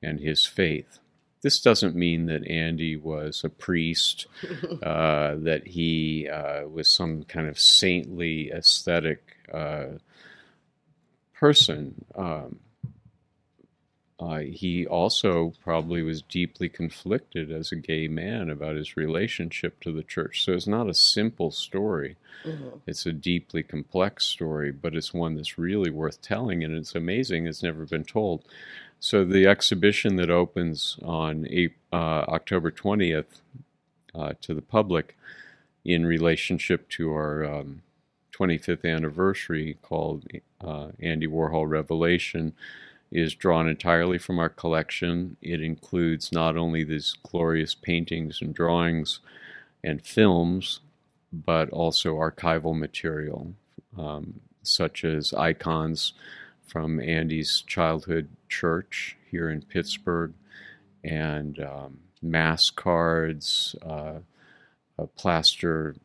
and 0.02 0.20
his 0.20 0.46
faith. 0.46 1.00
This 1.42 1.62
doesn't 1.62 1.96
mean 1.96 2.26
that 2.26 2.48
Andy 2.50 2.98
was 2.98 3.44
a 3.44 3.50
priest, 3.50 4.28
uh, 4.84 5.36
that 5.38 5.68
he 5.68 6.28
uh, 6.28 6.68
was 6.68 6.92
some 6.92 7.24
kind 7.24 7.48
of 7.48 7.58
saintly 7.58 8.52
aesthetic 8.52 9.24
uh, 9.54 10.00
person. 11.34 12.06
Um, 12.16 12.60
uh, 14.20 14.40
he 14.40 14.86
also 14.86 15.54
probably 15.64 16.02
was 16.02 16.22
deeply 16.22 16.68
conflicted 16.68 17.52
as 17.52 17.72
a 17.72 17.78
gay 17.78 18.08
man 18.10 18.50
about 18.50 18.76
his 18.76 18.98
relationship 18.98 19.80
to 19.80 19.94
the 19.94 20.04
church. 20.04 20.44
So 20.44 20.52
it's 20.52 20.68
not 20.68 20.90
a 20.90 20.94
simple 20.94 21.52
story. 21.52 22.18
Mm-hmm. 22.44 22.80
It's 22.86 23.06
a 23.06 23.14
deeply 23.14 23.64
complex 23.64 24.26
story, 24.26 24.72
but 24.72 24.94
it's 24.94 25.14
one 25.14 25.36
that's 25.36 25.58
really 25.58 25.90
worth 25.90 26.22
telling, 26.22 26.66
and 26.66 26.76
it's 26.76 26.96
amazing 26.96 27.48
it's 27.48 27.64
never 27.64 27.86
been 27.86 28.04
told. 28.04 28.44
So 29.00 29.24
the 29.24 29.48
exhibition 29.48 30.18
that 30.18 30.30
opens 30.30 30.98
on 31.02 31.48
uh, 31.94 31.96
October 31.96 32.72
20th 32.72 33.40
uh, 34.14 34.34
to 34.42 34.54
the 34.54 34.62
public 34.62 35.18
in 35.86 36.06
relationship 36.06 36.90
to 36.90 37.14
our 37.14 37.46
um, 37.46 37.84
25th 38.34 38.84
anniversary 38.84 39.78
called 39.82 40.26
uh, 40.60 40.90
Andy 41.00 41.28
Warhol 41.28 41.70
Revelation 41.70 42.54
is 43.12 43.34
drawn 43.34 43.68
entirely 43.68 44.18
from 44.18 44.40
our 44.40 44.50
collection. 44.50 45.38
It 45.42 45.62
includes 45.62 46.32
not 46.32 46.58
only 46.58 46.84
these 46.84 47.16
glorious 47.24 47.74
paintings 47.74 48.40
and 48.42 48.54
drawings 48.54 49.20
and 49.84 50.02
films, 50.02 50.82
but 51.32 51.70
also 51.70 52.16
archival 52.16 52.78
material, 52.78 53.54
um, 53.98 54.42
such 54.64 55.04
as 55.04 55.34
icons 55.34 56.14
from 56.68 57.00
Andy's 57.00 57.64
childhood 57.66 58.30
church 58.48 59.18
here 59.32 59.50
in 59.50 59.62
Pittsburgh, 59.62 60.34
and 61.04 61.60
um, 61.60 62.00
mass 62.22 62.70
cards, 62.70 63.76
uh, 63.86 64.20
a 64.98 65.08
plaster 65.08 65.96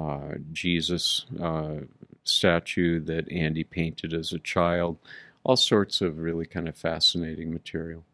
uh, 0.00 0.34
Jesus 0.52 1.26
uh, 1.40 1.76
statue 2.24 3.00
that 3.00 3.30
Andy 3.30 3.64
painted 3.64 4.12
as 4.14 4.32
a 4.32 4.38
child 4.38 4.98
all 5.44 5.56
sorts 5.56 6.00
of 6.00 6.18
really 6.18 6.46
kind 6.46 6.68
of 6.68 6.76
fascinating 6.76 7.52
material. 7.52 8.04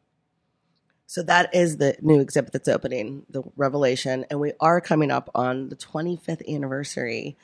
So 1.06 1.22
that 1.22 1.54
is 1.54 1.78
the 1.78 1.96
new 2.02 2.20
exhibit 2.20 2.52
that's 2.52 2.68
opening, 2.68 3.24
the 3.30 3.42
Revelation, 3.56 4.26
and 4.30 4.40
we 4.40 4.52
are 4.60 4.80
coming 4.80 5.10
up 5.10 5.30
on 5.34 5.70
the 5.70 5.76
25th 5.76 6.46
anniversary 6.46 7.36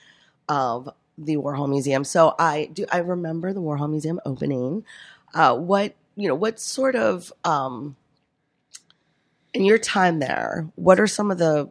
of 0.48 0.90
the 1.16 1.36
Warhol 1.36 1.68
Museum. 1.70 2.04
So 2.04 2.34
I 2.38 2.68
do 2.72 2.84
I 2.92 2.98
remember 2.98 3.52
the 3.52 3.62
Warhol 3.62 3.90
Museum 3.90 4.20
opening. 4.26 4.84
Uh, 5.32 5.56
what 5.56 5.94
you 6.16 6.28
know, 6.28 6.34
what 6.34 6.60
sort 6.60 6.94
of 6.94 7.32
um, 7.44 7.96
in 9.54 9.64
your 9.64 9.78
time 9.78 10.18
there, 10.18 10.68
what 10.74 11.00
are 11.00 11.06
some 11.06 11.30
of 11.30 11.38
the 11.38 11.70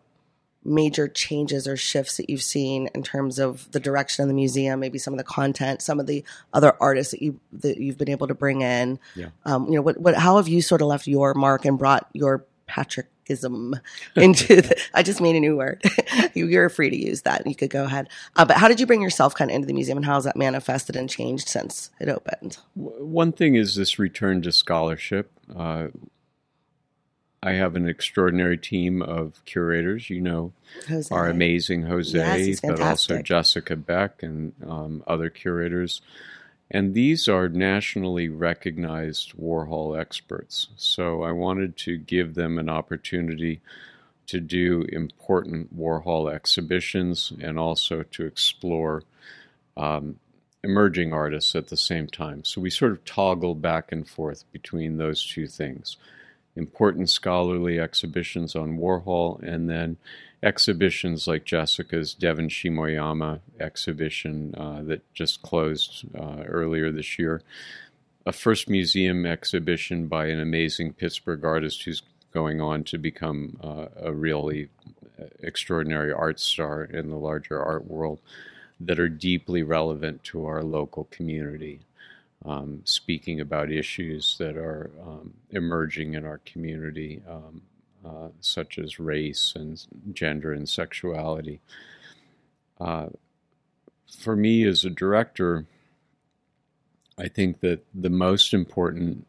major 0.65 1.08
changes 1.08 1.67
or 1.67 1.75
shifts 1.75 2.17
that 2.17 2.29
you've 2.29 2.41
seen 2.41 2.89
in 2.96 3.03
terms 3.03 3.39
of 3.39 3.72
the 3.72 3.79
direction 3.79 4.24
of 4.24 4.27
the 4.27 4.34
museum, 4.34 4.79
maybe 4.79 4.98
some 4.98 5.13
of 5.13 5.17
the 5.17 5.24
content, 5.24 5.82
some 5.82 6.00
of 6.00 6.08
the 6.08 6.24
other 6.53 6.74
artists 6.79 7.12
that 7.12 7.22
you 7.22 7.39
that 7.51 7.77
you've 7.77 7.98
been 7.98 8.10
able 8.10 8.27
to 8.27 8.34
bring 8.34 8.62
in? 8.62 9.00
Yeah. 9.15 9.29
Um, 9.46 9.65
you 9.67 9.75
know, 9.75 9.82
what 9.82 10.00
what 10.00 10.15
how 10.15 10.38
have 10.38 10.48
you 10.48 10.62
sort 10.62 10.82
of 10.82 10.88
left 10.88 11.08
your 11.08 11.34
mark 11.34 11.65
and 11.65 11.77
brought 11.77 12.08
your 12.13 12.46
Patrickism 12.65 13.75
into 14.15 14.62
the, 14.62 14.82
I 14.93 15.03
just 15.03 15.22
made 15.22 15.36
a 15.36 15.39
new 15.39 15.58
word. 15.58 15.84
You're 16.34 16.70
free 16.70 16.89
to 16.89 16.98
use 16.98 17.22
that. 17.24 17.46
You 17.46 17.55
could 17.55 17.70
go 17.70 17.84
ahead. 17.84 18.10
Uh, 18.36 18.46
but 18.46 18.58
how 18.58 18.67
did 18.67 18.79
you 18.79 18.86
bring 18.86 19.01
yourself 19.01 19.36
kind 19.36 19.51
of 19.51 19.55
into 19.55 19.67
the 19.67 19.74
museum 19.74 19.98
and 19.98 20.05
how 20.05 20.15
has 20.15 20.24
that 20.24 20.36
manifested 20.36 20.96
and 20.96 21.10
changed 21.10 21.48
since 21.48 21.91
it 22.00 22.10
opened? 22.10 22.58
One 22.75 23.32
thing 23.32 23.55
is 23.55 23.75
this 23.75 24.00
return 24.00 24.41
to 24.43 24.51
scholarship. 24.51 25.32
Uh, 25.55 25.88
I 27.43 27.53
have 27.53 27.75
an 27.75 27.89
extraordinary 27.89 28.57
team 28.57 29.01
of 29.01 29.43
curators. 29.43 30.09
You 30.09 30.21
know, 30.21 30.53
Jose. 30.88 31.13
our 31.13 31.27
amazing 31.27 31.83
Jose, 31.83 32.17
Yes, 32.17 32.62
but 32.62 32.79
also. 32.79 33.21
Jessica 33.21 33.75
Beck 33.75 34.23
and 34.23 34.53
um, 34.65 35.03
other 35.05 35.29
curators. 35.29 36.01
And 36.71 36.93
these 36.93 37.27
are 37.27 37.50
nationally 37.50 38.29
recognized 38.29 39.38
Warhol 39.38 40.00
experts. 40.00 40.69
So 40.77 41.21
I 41.21 41.31
wanted 41.33 41.77
to 41.79 41.97
give 41.97 42.33
them 42.33 42.57
an 42.57 42.69
opportunity 42.69 43.59
to 44.27 44.39
do 44.39 44.85
important 44.89 45.77
Warhol 45.77 46.33
exhibitions 46.33 47.33
and 47.41 47.59
also 47.59 48.03
to 48.03 48.25
explore 48.25 49.03
um, 49.75 50.17
emerging 50.63 51.12
artists 51.12 51.55
at 51.55 51.67
the 51.67 51.77
same 51.77 52.07
time. 52.07 52.45
So 52.45 52.62
we 52.62 52.69
sort 52.69 52.93
of 52.93 53.03
toggle 53.03 53.53
back 53.53 53.91
and 53.91 54.07
forth 54.07 54.45
between 54.53 54.97
those 54.97 55.23
two 55.25 55.47
things 55.47 55.97
important 56.55 57.10
scholarly 57.10 57.79
exhibitions 57.79 58.55
on 58.55 58.77
Warhol, 58.77 59.41
and 59.41 59.69
then 59.69 59.98
exhibitions 60.41 61.27
like 61.27 61.45
Jessica's 61.45 62.15
Devan 62.19 62.50
Shimoyama 62.50 63.39
exhibition 63.60 64.53
uh, 64.55 64.83
that 64.83 65.13
just 65.13 65.41
closed 65.41 66.05
uh, 66.15 66.43
earlier 66.45 66.91
this 66.91 67.17
year. 67.17 67.41
A 68.25 68.31
first 68.31 68.69
museum 68.69 69.25
exhibition 69.25 70.07
by 70.07 70.27
an 70.27 70.39
amazing 70.39 70.93
Pittsburgh 70.93 71.43
artist 71.43 71.83
who's 71.83 72.01
going 72.33 72.62
on 72.62 72.83
to 72.86 72.98
become 72.98 73.57
uh, 73.63 73.88
a 73.98 74.13
really 74.13 74.69
extraordinary 75.41 76.12
art 76.12 76.39
star 76.39 76.83
in 76.83 77.10
the 77.10 77.17
larger 77.17 77.62
art 77.62 77.86
world 77.88 78.19
that 78.79 79.00
are 79.00 79.10
deeply 79.10 79.63
relevant 79.63 80.24
to 80.24 80.45
our 80.45 80.63
local 80.63 81.05
community 81.05 81.79
um, 82.45 82.81
speaking 82.83 83.39
about 83.39 83.71
issues 83.71 84.35
that 84.39 84.57
are 84.57 84.91
um, 85.01 85.33
emerging 85.50 86.13
in 86.13 86.25
our 86.25 86.39
community. 86.39 87.21
Um, 87.29 87.62
uh, 88.05 88.27
such 88.41 88.77
as 88.77 89.00
race 89.00 89.53
and 89.55 89.81
gender 90.12 90.51
and 90.51 90.67
sexuality. 90.67 91.62
Uh, 92.77 93.07
for 94.19 94.35
me 94.35 94.65
as 94.65 94.83
a 94.83 94.89
director, 94.89 95.65
I 97.17 97.29
think 97.29 97.62
that 97.62 97.85
the 97.93 98.09
most 98.09 98.53
important 98.53 99.25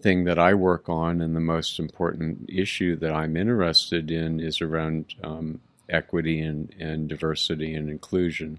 thing 0.00 0.24
that 0.24 0.40
I 0.40 0.54
work 0.54 0.88
on 0.88 1.20
and 1.20 1.36
the 1.36 1.40
most 1.40 1.78
important 1.78 2.48
issue 2.48 2.96
that 2.96 3.12
I'm 3.12 3.36
interested 3.36 4.10
in 4.10 4.40
is 4.40 4.60
around 4.60 5.14
um, 5.22 5.60
equity 5.88 6.40
and, 6.40 6.74
and 6.80 7.08
diversity 7.08 7.74
and 7.74 7.88
inclusion. 7.88 8.58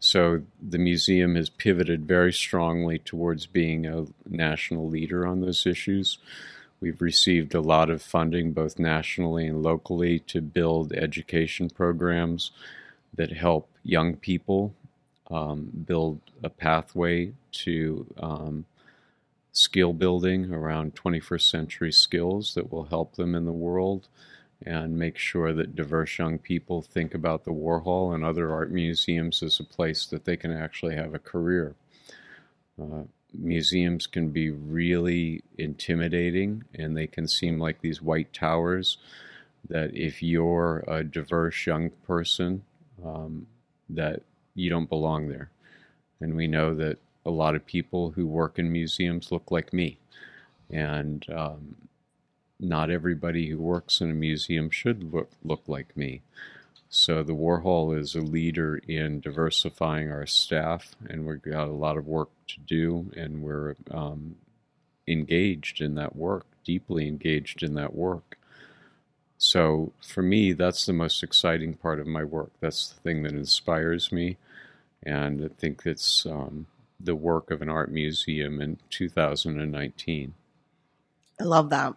So 0.00 0.42
the 0.62 0.78
museum 0.78 1.34
has 1.34 1.48
pivoted 1.48 2.06
very 2.06 2.32
strongly 2.32 2.98
towards 2.98 3.46
being 3.46 3.86
a 3.86 4.06
national 4.26 4.88
leader 4.88 5.26
on 5.26 5.40
those 5.40 5.66
issues. 5.66 6.18
We've 6.80 7.02
received 7.02 7.54
a 7.54 7.60
lot 7.60 7.90
of 7.90 8.00
funding, 8.00 8.52
both 8.52 8.78
nationally 8.78 9.46
and 9.46 9.62
locally, 9.62 10.20
to 10.20 10.40
build 10.40 10.92
education 10.92 11.68
programs 11.68 12.52
that 13.14 13.32
help 13.32 13.68
young 13.82 14.14
people 14.14 14.74
um, 15.30 15.70
build 15.86 16.20
a 16.42 16.48
pathway 16.48 17.32
to 17.50 18.06
um, 18.18 18.64
skill 19.52 19.92
building 19.92 20.52
around 20.52 20.94
21st 20.94 21.50
century 21.50 21.92
skills 21.92 22.54
that 22.54 22.70
will 22.70 22.84
help 22.84 23.16
them 23.16 23.34
in 23.34 23.44
the 23.44 23.52
world 23.52 24.06
and 24.64 24.98
make 24.98 25.16
sure 25.16 25.52
that 25.52 25.76
diverse 25.76 26.18
young 26.18 26.38
people 26.38 26.82
think 26.82 27.14
about 27.14 27.44
the 27.44 27.52
Warhol 27.52 28.14
and 28.14 28.24
other 28.24 28.52
art 28.52 28.70
museums 28.70 29.42
as 29.42 29.60
a 29.60 29.64
place 29.64 30.06
that 30.06 30.24
they 30.24 30.36
can 30.36 30.52
actually 30.52 30.96
have 30.96 31.14
a 31.14 31.18
career. 31.18 31.74
Uh, 32.80 33.04
museums 33.32 34.06
can 34.06 34.30
be 34.30 34.50
really 34.50 35.42
intimidating 35.56 36.64
and 36.74 36.96
they 36.96 37.06
can 37.06 37.28
seem 37.28 37.58
like 37.58 37.80
these 37.80 38.02
white 38.02 38.32
towers 38.32 38.98
that 39.68 39.94
if 39.94 40.22
you're 40.22 40.84
a 40.88 41.04
diverse 41.04 41.66
young 41.66 41.90
person 42.06 42.62
um, 43.04 43.46
that 43.88 44.22
you 44.54 44.70
don't 44.70 44.88
belong 44.88 45.28
there 45.28 45.50
and 46.20 46.34
we 46.34 46.46
know 46.46 46.74
that 46.74 46.98
a 47.26 47.30
lot 47.30 47.54
of 47.54 47.66
people 47.66 48.10
who 48.12 48.26
work 48.26 48.58
in 48.58 48.72
museums 48.72 49.30
look 49.30 49.50
like 49.50 49.72
me 49.72 49.98
and 50.70 51.26
um, 51.34 51.76
not 52.60 52.90
everybody 52.90 53.48
who 53.48 53.58
works 53.58 54.00
in 54.00 54.10
a 54.10 54.14
museum 54.14 54.70
should 54.70 55.12
look, 55.12 55.30
look 55.44 55.62
like 55.66 55.96
me. 55.96 56.22
So 56.90 57.22
the 57.22 57.34
Warhol 57.34 57.96
is 57.98 58.14
a 58.14 58.20
leader 58.20 58.76
in 58.88 59.20
diversifying 59.20 60.10
our 60.10 60.26
staff, 60.26 60.96
and 61.08 61.26
we've 61.26 61.42
got 61.42 61.68
a 61.68 61.72
lot 61.72 61.98
of 61.98 62.06
work 62.06 62.30
to 62.48 62.60
do, 62.60 63.10
and 63.14 63.42
we're 63.42 63.76
um, 63.90 64.36
engaged 65.06 65.82
in 65.82 65.96
that 65.96 66.16
work, 66.16 66.46
deeply 66.64 67.06
engaged 67.06 67.62
in 67.62 67.74
that 67.74 67.94
work. 67.94 68.38
So 69.36 69.92
for 70.00 70.22
me, 70.22 70.52
that's 70.52 70.86
the 70.86 70.94
most 70.94 71.22
exciting 71.22 71.74
part 71.74 72.00
of 72.00 72.06
my 72.06 72.24
work. 72.24 72.52
That's 72.60 72.88
the 72.88 73.00
thing 73.00 73.22
that 73.22 73.32
inspires 73.32 74.10
me, 74.10 74.38
and 75.02 75.44
I 75.44 75.48
think 75.48 75.82
it's 75.84 76.24
um, 76.24 76.66
the 76.98 77.14
work 77.14 77.50
of 77.50 77.60
an 77.60 77.68
art 77.68 77.92
museum 77.92 78.60
in 78.62 78.78
2019. 78.90 80.34
I 81.40 81.44
love 81.44 81.70
that. 81.70 81.94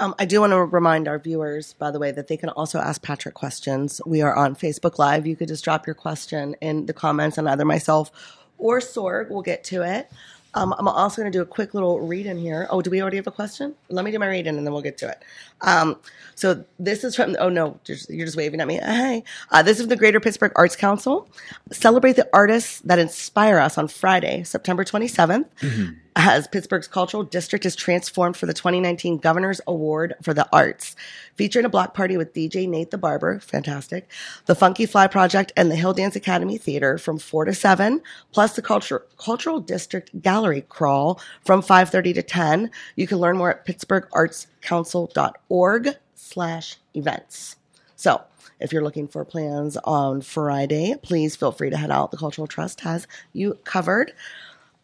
Um, 0.00 0.14
I 0.18 0.26
do 0.26 0.40
want 0.40 0.52
to 0.52 0.62
remind 0.64 1.08
our 1.08 1.18
viewers, 1.18 1.72
by 1.74 1.90
the 1.90 1.98
way, 1.98 2.12
that 2.12 2.28
they 2.28 2.36
can 2.36 2.50
also 2.50 2.78
ask 2.78 3.02
Patrick 3.02 3.34
questions. 3.34 4.00
We 4.06 4.22
are 4.22 4.34
on 4.34 4.54
Facebook 4.54 4.98
Live. 4.98 5.26
You 5.26 5.34
could 5.34 5.48
just 5.48 5.64
drop 5.64 5.86
your 5.86 5.94
question 5.94 6.54
in 6.60 6.86
the 6.86 6.92
comments, 6.92 7.36
and 7.36 7.48
either 7.48 7.64
myself 7.64 8.10
or 8.58 8.78
Sorg 8.78 9.30
will 9.30 9.42
get 9.42 9.64
to 9.64 9.82
it. 9.82 10.08
Um, 10.54 10.74
I'm 10.78 10.88
also 10.88 11.20
going 11.22 11.30
to 11.30 11.38
do 11.38 11.42
a 11.42 11.46
quick 11.46 11.74
little 11.74 12.00
read 12.00 12.26
in 12.26 12.38
here. 12.38 12.66
Oh, 12.70 12.80
do 12.80 12.90
we 12.90 13.02
already 13.02 13.18
have 13.18 13.26
a 13.26 13.32
question? 13.32 13.74
Let 13.90 14.04
me 14.04 14.10
do 14.10 14.18
my 14.18 14.26
read 14.26 14.46
in 14.46 14.56
and 14.56 14.66
then 14.66 14.72
we'll 14.72 14.82
get 14.82 14.96
to 14.98 15.08
it. 15.08 15.22
Um, 15.60 15.98
so 16.34 16.64
this 16.78 17.04
is 17.04 17.14
from, 17.14 17.36
oh 17.38 17.50
no, 17.50 17.78
you're 17.86 18.24
just 18.24 18.36
waving 18.36 18.60
at 18.60 18.66
me. 18.66 18.76
Hey, 18.76 19.24
uh, 19.50 19.62
this 19.62 19.78
is 19.78 19.88
the 19.88 19.96
Greater 19.96 20.20
Pittsburgh 20.20 20.52
Arts 20.56 20.74
Council. 20.74 21.28
Celebrate 21.70 22.14
the 22.16 22.28
artists 22.32 22.80
that 22.80 22.98
inspire 22.98 23.58
us 23.58 23.76
on 23.76 23.88
Friday, 23.88 24.42
September 24.42 24.84
27th. 24.84 25.46
Mm-hmm 25.60 25.98
as 26.18 26.46
Pittsburgh's 26.48 26.88
cultural 26.88 27.22
district 27.22 27.64
is 27.64 27.76
transformed 27.76 28.36
for 28.36 28.46
the 28.46 28.52
2019 28.52 29.18
Governor's 29.18 29.60
Award 29.68 30.14
for 30.20 30.34
the 30.34 30.48
Arts. 30.52 30.96
Featuring 31.36 31.64
a 31.64 31.68
block 31.68 31.94
party 31.94 32.16
with 32.16 32.34
DJ 32.34 32.68
Nate 32.68 32.90
the 32.90 32.98
Barber, 32.98 33.38
fantastic, 33.38 34.10
the 34.46 34.56
Funky 34.56 34.84
Fly 34.84 35.06
Project, 35.06 35.52
and 35.56 35.70
the 35.70 35.76
Hill 35.76 35.92
Dance 35.92 36.16
Academy 36.16 36.58
Theater 36.58 36.98
from 36.98 37.20
4 37.20 37.44
to 37.44 37.54
7, 37.54 38.02
plus 38.32 38.56
the 38.56 38.62
culture, 38.62 39.06
Cultural 39.16 39.60
District 39.60 40.20
Gallery 40.20 40.62
Crawl 40.62 41.20
from 41.44 41.62
5.30 41.62 42.14
to 42.14 42.22
10. 42.24 42.72
You 42.96 43.06
can 43.06 43.18
learn 43.18 43.38
more 43.38 43.50
at 43.50 43.64
pittsburghartscouncil.org 43.64 45.88
slash 46.16 46.78
events. 46.94 47.54
So, 47.94 48.22
if 48.60 48.72
you're 48.72 48.82
looking 48.82 49.06
for 49.06 49.24
plans 49.24 49.76
on 49.84 50.20
Friday, 50.20 50.96
please 51.00 51.36
feel 51.36 51.52
free 51.52 51.70
to 51.70 51.76
head 51.76 51.92
out. 51.92 52.10
The 52.10 52.16
Cultural 52.16 52.48
Trust 52.48 52.80
has 52.80 53.06
you 53.32 53.56
covered. 53.62 54.12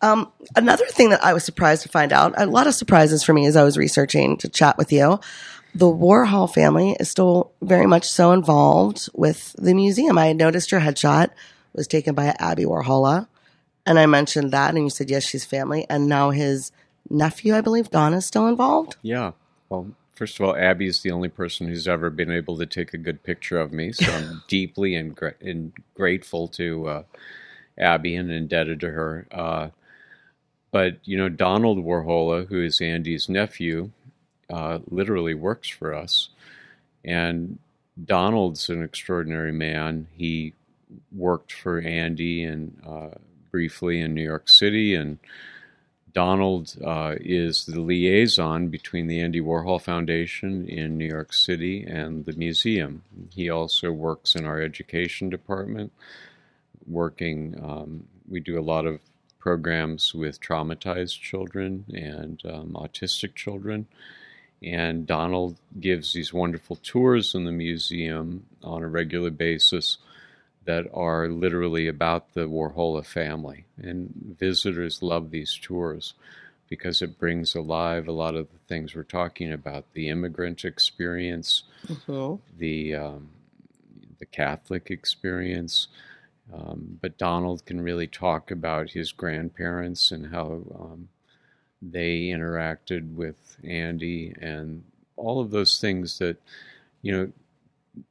Um, 0.04 0.30
another 0.54 0.84
thing 0.84 1.08
that 1.10 1.24
I 1.24 1.32
was 1.32 1.44
surprised 1.44 1.82
to 1.84 1.88
find 1.88 2.12
out, 2.12 2.34
a 2.36 2.44
lot 2.44 2.66
of 2.66 2.74
surprises 2.74 3.24
for 3.24 3.32
me 3.32 3.46
as 3.46 3.56
I 3.56 3.64
was 3.64 3.78
researching 3.78 4.36
to 4.36 4.50
chat 4.50 4.76
with 4.76 4.92
you. 4.92 5.18
The 5.74 5.86
Warhol 5.86 6.52
family 6.52 6.94
is 7.00 7.10
still 7.10 7.52
very 7.62 7.86
much 7.86 8.06
so 8.06 8.32
involved 8.32 9.08
with 9.14 9.54
the 9.58 9.72
museum. 9.72 10.18
I 10.18 10.34
noticed 10.34 10.70
your 10.70 10.82
headshot 10.82 11.30
was 11.72 11.88
taken 11.88 12.14
by 12.14 12.36
Abby 12.38 12.64
Warhola, 12.64 13.28
and 13.86 13.98
I 13.98 14.04
mentioned 14.04 14.50
that, 14.52 14.74
and 14.74 14.84
you 14.84 14.90
said 14.90 15.08
yes, 15.08 15.24
she's 15.24 15.46
family, 15.46 15.86
and 15.88 16.06
now 16.06 16.30
his 16.30 16.70
nephew, 17.08 17.54
I 17.54 17.62
believe, 17.62 17.90
Don, 17.90 18.12
is 18.12 18.26
still 18.26 18.46
involved. 18.46 18.96
Yeah. 19.00 19.32
Well, 19.70 19.92
first 20.12 20.38
of 20.38 20.44
all, 20.44 20.54
Abby 20.54 20.86
is 20.86 21.00
the 21.00 21.12
only 21.12 21.30
person 21.30 21.66
who's 21.66 21.88
ever 21.88 22.10
been 22.10 22.30
able 22.30 22.58
to 22.58 22.66
take 22.66 22.92
a 22.92 22.98
good 22.98 23.22
picture 23.22 23.58
of 23.58 23.72
me, 23.72 23.90
so 23.92 24.12
I'm 24.12 24.42
deeply 24.48 24.96
and, 24.96 25.16
gra- 25.16 25.34
and, 25.40 25.72
grateful 25.94 26.46
to 26.48 26.88
uh, 26.88 27.02
Abby 27.78 28.14
and 28.14 28.30
indebted 28.30 28.80
to 28.80 28.90
her. 28.90 29.26
Uh, 29.32 29.68
but 30.74 30.98
you 31.04 31.16
know, 31.16 31.28
Donald 31.28 31.78
Warhola, 31.78 32.48
who 32.48 32.60
is 32.60 32.80
Andy's 32.80 33.28
nephew, 33.28 33.92
uh, 34.50 34.80
literally 34.90 35.32
works 35.32 35.68
for 35.68 35.94
us, 35.94 36.30
and 37.04 37.60
Donald's 38.04 38.68
an 38.68 38.82
extraordinary 38.82 39.52
man. 39.52 40.08
He 40.16 40.52
worked 41.12 41.52
for 41.52 41.78
Andy 41.78 42.42
and 42.42 42.76
uh, 42.84 43.10
briefly 43.52 44.00
in 44.00 44.14
New 44.14 44.24
York 44.24 44.48
City, 44.48 44.96
and 44.96 45.18
Donald 46.12 46.74
uh, 46.84 47.14
is 47.20 47.66
the 47.66 47.80
liaison 47.80 48.66
between 48.66 49.06
the 49.06 49.20
Andy 49.20 49.40
Warhol 49.40 49.80
Foundation 49.80 50.66
in 50.66 50.98
New 50.98 51.06
York 51.06 51.32
City 51.32 51.84
and 51.84 52.24
the 52.24 52.32
museum. 52.32 53.04
He 53.30 53.48
also 53.48 53.92
works 53.92 54.34
in 54.34 54.44
our 54.44 54.60
education 54.60 55.30
department, 55.30 55.92
working. 56.84 57.60
Um, 57.62 58.08
we 58.28 58.40
do 58.40 58.58
a 58.58 58.60
lot 58.60 58.87
of 58.87 58.98
programs 59.44 60.14
with 60.14 60.40
traumatized 60.40 61.20
children 61.20 61.85
and 61.92 62.40
um, 62.46 62.70
autistic 62.74 63.35
children. 63.35 63.87
And 64.62 65.07
Donald 65.07 65.59
gives 65.78 66.14
these 66.14 66.33
wonderful 66.33 66.76
tours 66.76 67.35
in 67.35 67.44
the 67.44 67.52
museum 67.52 68.46
on 68.62 68.83
a 68.83 68.88
regular 68.88 69.30
basis 69.30 69.98
that 70.64 70.87
are 70.94 71.28
literally 71.28 71.87
about 71.88 72.33
the 72.33 72.48
Warhola 72.48 73.04
family. 73.04 73.66
And 73.76 74.35
visitors 74.40 75.02
love 75.02 75.30
these 75.30 75.61
tours 75.61 76.14
because 76.70 77.02
it 77.02 77.18
brings 77.18 77.54
alive 77.54 78.09
a 78.09 78.12
lot 78.12 78.37
of 78.37 78.50
the 78.50 78.59
things 78.66 78.94
we're 78.94 79.02
talking 79.02 79.52
about 79.52 79.92
the 79.92 80.09
immigrant 80.09 80.64
experience, 80.64 81.64
mm-hmm. 81.87 82.42
the, 82.57 82.94
um, 82.94 83.28
the 84.18 84.24
Catholic 84.24 84.90
experience, 84.90 85.88
um, 86.52 86.98
but 87.00 87.18
Donald 87.18 87.64
can 87.64 87.80
really 87.80 88.07
talk 88.07 88.50
about 88.50 88.90
his 88.90 89.12
grandparents 89.12 90.11
and 90.11 90.33
how 90.33 90.62
um, 90.78 91.09
they 91.80 92.24
interacted 92.24 93.14
with 93.14 93.57
Andy 93.64 94.35
and 94.40 94.85
all 95.16 95.40
of 95.40 95.50
those 95.50 95.80
things 95.80 96.18
that, 96.18 96.37
you 97.02 97.12
know, 97.12 97.33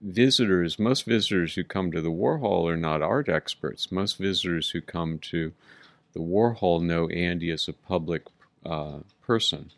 visitors, 0.01 0.79
most 0.79 1.05
visitors 1.05 1.55
who 1.55 1.63
come 1.63 1.91
to 1.91 2.01
the 2.01 2.11
Warhol 2.11 2.69
are 2.71 2.77
not 2.77 3.01
art 3.01 3.29
experts. 3.29 3.91
Most 3.91 4.17
visitors 4.17 4.69
who 4.69 4.81
come 4.81 5.19
to 5.19 5.53
the 6.13 6.21
Warhol 6.21 6.81
know 6.81 7.07
Andy 7.09 7.51
as 7.51 7.67
a 7.67 7.73
public 7.73 8.23
uh, 8.65 8.99
person. 9.21 9.71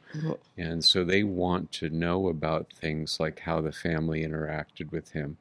And 0.58 0.84
so 0.84 1.04
they 1.04 1.24
want 1.24 1.72
to 1.74 1.90
know 1.90 2.28
about 2.28 2.72
things 2.72 3.20
like 3.20 3.40
how 3.40 3.62
the 3.62 3.72
family 3.72 4.24
interacted 4.24 4.92
with 4.92 5.12
him 5.12 5.38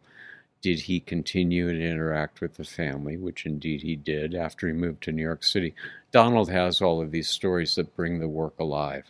did 0.65 0.81
he 0.81 0.99
continue 0.99 1.71
to 1.71 1.79
interact 1.79 2.41
with 2.41 2.55
the 2.55 2.65
family, 2.65 3.19
which 3.19 3.45
indeed 3.45 3.83
he 3.83 3.95
did 3.95 4.35
after 4.35 4.67
he 4.67 4.73
moved 4.73 5.03
to 5.03 5.13
New 5.13 5.23
York 5.23 5.45
City. 5.45 5.75
Donald 6.11 6.51
has 6.51 6.81
all 6.81 7.03
of 7.03 7.11
these 7.11 7.29
stories 7.29 7.75
that 7.75 7.95
bring 7.95 8.19
the 8.19 8.29
work 8.29 8.59
alive. 8.59 9.05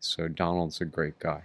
So 0.00 0.26
Donald's 0.26 0.80
a 0.80 0.84
great 0.84 1.20
guy. 1.20 1.44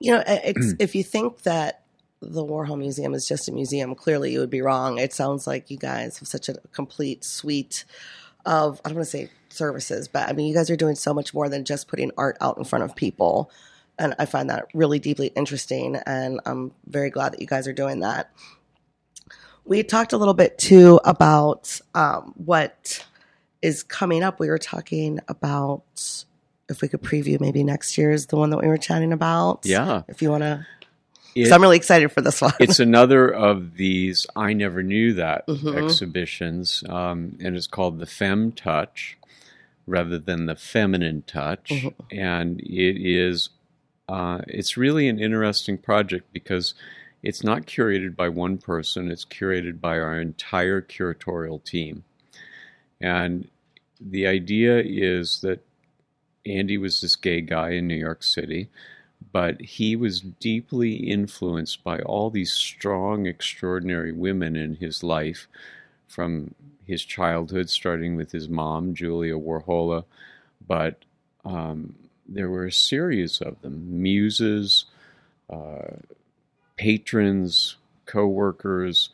You 0.00 0.14
know, 0.14 0.24
if 0.26 0.96
you 0.96 1.04
think 1.04 1.42
that 1.42 1.82
the 2.20 2.44
Warhol 2.44 2.76
Museum 2.76 3.14
is 3.14 3.28
just 3.28 3.48
a 3.48 3.52
museum, 3.52 3.94
clearly 3.94 4.32
you 4.32 4.40
would 4.40 4.50
be 4.50 4.62
wrong. 4.62 4.98
It 4.98 5.12
sounds 5.12 5.46
like 5.46 5.70
you 5.70 5.76
guys 5.76 6.18
have 6.18 6.26
such 6.26 6.48
a 6.48 6.56
complete 6.72 7.22
suite 7.22 7.84
of, 8.44 8.80
I 8.84 8.88
don't 8.88 8.96
want 8.96 9.06
to 9.06 9.10
say 9.12 9.30
services, 9.50 10.08
but 10.08 10.28
I 10.28 10.32
mean, 10.32 10.48
you 10.48 10.54
guys 10.54 10.70
are 10.70 10.76
doing 10.76 10.96
so 10.96 11.14
much 11.14 11.32
more 11.32 11.48
than 11.48 11.64
just 11.64 11.86
putting 11.86 12.10
art 12.18 12.36
out 12.40 12.58
in 12.58 12.64
front 12.64 12.82
of 12.82 12.96
people 12.96 13.48
And 14.00 14.14
I 14.18 14.24
find 14.24 14.48
that 14.50 14.66
really 14.74 14.98
deeply 14.98 15.28
interesting. 15.36 15.94
And 16.06 16.40
I'm 16.46 16.72
very 16.86 17.10
glad 17.10 17.32
that 17.34 17.40
you 17.40 17.46
guys 17.46 17.68
are 17.68 17.72
doing 17.72 18.00
that. 18.00 18.30
We 19.64 19.82
talked 19.82 20.12
a 20.12 20.16
little 20.16 20.34
bit 20.34 20.58
too 20.58 20.98
about 21.04 21.78
um, 21.94 22.32
what 22.36 23.04
is 23.62 23.82
coming 23.82 24.22
up. 24.22 24.40
We 24.40 24.48
were 24.48 24.58
talking 24.58 25.20
about 25.28 26.24
if 26.68 26.80
we 26.80 26.88
could 26.88 27.02
preview 27.02 27.38
maybe 27.40 27.62
next 27.62 27.98
year's 27.98 28.26
the 28.26 28.36
one 28.36 28.50
that 28.50 28.56
we 28.58 28.66
were 28.68 28.78
chatting 28.78 29.12
about. 29.12 29.60
Yeah. 29.64 30.02
If 30.08 30.22
you 30.22 30.30
want 30.30 30.42
to. 30.44 30.66
So 31.46 31.54
I'm 31.54 31.62
really 31.62 31.76
excited 31.76 32.10
for 32.10 32.22
this 32.22 32.40
one. 32.40 32.52
it's 32.58 32.80
another 32.80 33.28
of 33.28 33.76
these 33.76 34.26
I 34.34 34.52
never 34.52 34.82
knew 34.82 35.12
that 35.14 35.46
Mhm. 35.46 35.76
exhibitions, 35.84 36.82
um, 36.88 37.36
and 37.40 37.54
it's 37.56 37.68
called 37.68 38.00
the 38.00 38.06
Fem 38.06 38.50
Touch 38.50 39.16
rather 39.86 40.18
than 40.18 40.46
the 40.46 40.56
Feminine 40.56 41.22
Touch, 41.28 41.68
Mhm. 41.68 41.94
and 42.10 42.60
it 42.62 42.96
is 43.00 43.50
uh, 44.10 44.40
it's 44.48 44.76
really 44.76 45.08
an 45.08 45.18
interesting 45.18 45.78
project 45.78 46.32
because 46.32 46.74
it's 47.22 47.44
not 47.44 47.66
curated 47.66 48.16
by 48.16 48.28
one 48.28 48.58
person; 48.58 49.10
it's 49.10 49.24
curated 49.24 49.80
by 49.80 49.98
our 49.98 50.20
entire 50.20 50.82
curatorial 50.82 51.62
team, 51.64 52.04
and 53.00 53.48
the 54.00 54.26
idea 54.26 54.82
is 54.84 55.40
that 55.42 55.64
Andy 56.46 56.78
was 56.78 57.00
this 57.00 57.16
gay 57.16 57.40
guy 57.40 57.70
in 57.70 57.86
New 57.86 57.94
York 57.94 58.22
City 58.22 58.68
but 59.32 59.60
he 59.60 59.96
was 59.96 60.20
deeply 60.20 60.94
influenced 60.94 61.84
by 61.84 62.00
all 62.00 62.30
these 62.30 62.52
strong, 62.52 63.26
extraordinary 63.26 64.12
women 64.12 64.56
in 64.56 64.76
his 64.76 65.02
life 65.02 65.46
from 66.08 66.54
his 66.84 67.04
childhood, 67.04 67.70
starting 67.70 68.16
with 68.16 68.32
his 68.32 68.48
mom, 68.48 68.94
Julia 68.94 69.34
Warhola. 69.34 70.04
But 70.66 71.04
um, 71.44 71.94
there 72.30 72.48
were 72.48 72.66
a 72.66 72.72
series 72.72 73.40
of 73.40 73.60
them 73.60 74.02
muses, 74.02 74.86
uh, 75.50 75.96
patrons, 76.76 77.76
co 78.06 78.26
workers, 78.26 79.10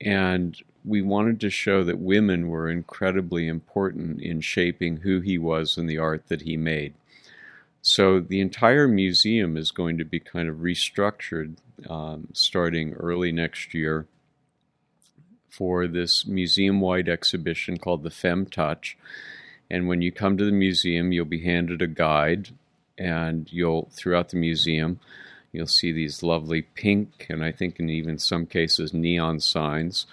and 0.00 0.60
we 0.84 1.02
wanted 1.02 1.40
to 1.40 1.50
show 1.50 1.84
that 1.84 1.98
women 1.98 2.48
were 2.48 2.68
incredibly 2.68 3.46
important 3.46 4.20
in 4.20 4.40
shaping 4.40 4.98
who 4.98 5.20
he 5.20 5.38
was 5.38 5.76
and 5.76 5.88
the 5.88 5.98
art 5.98 6.28
that 6.28 6.42
he 6.42 6.56
made. 6.56 6.94
So 7.80 8.20
the 8.20 8.40
entire 8.40 8.88
museum 8.88 9.56
is 9.56 9.70
going 9.70 9.98
to 9.98 10.04
be 10.04 10.20
kind 10.20 10.48
of 10.48 10.56
restructured 10.56 11.56
um, 11.88 12.28
starting 12.32 12.94
early 12.94 13.32
next 13.32 13.72
year 13.72 14.06
for 15.48 15.86
this 15.86 16.26
museum 16.26 16.80
wide 16.80 17.08
exhibition 17.08 17.78
called 17.78 18.02
the 18.02 18.10
Fem 18.10 18.46
Touch. 18.46 18.96
And 19.70 19.88
when 19.88 20.02
you 20.02 20.10
come 20.10 20.36
to 20.38 20.44
the 20.44 20.52
museum, 20.52 21.12
you'll 21.12 21.26
be 21.26 21.44
handed 21.44 21.82
a 21.82 21.86
guide, 21.86 22.48
and 22.96 23.52
you'll, 23.52 23.88
throughout 23.92 24.30
the 24.30 24.36
museum, 24.36 25.00
you'll 25.52 25.66
see 25.66 25.92
these 25.92 26.22
lovely 26.22 26.62
pink 26.62 27.26
and 27.30 27.42
I 27.42 27.52
think 27.52 27.80
in 27.80 27.88
even 27.88 28.18
some 28.18 28.46
cases 28.46 28.92
neon 28.92 29.40
signs 29.40 30.06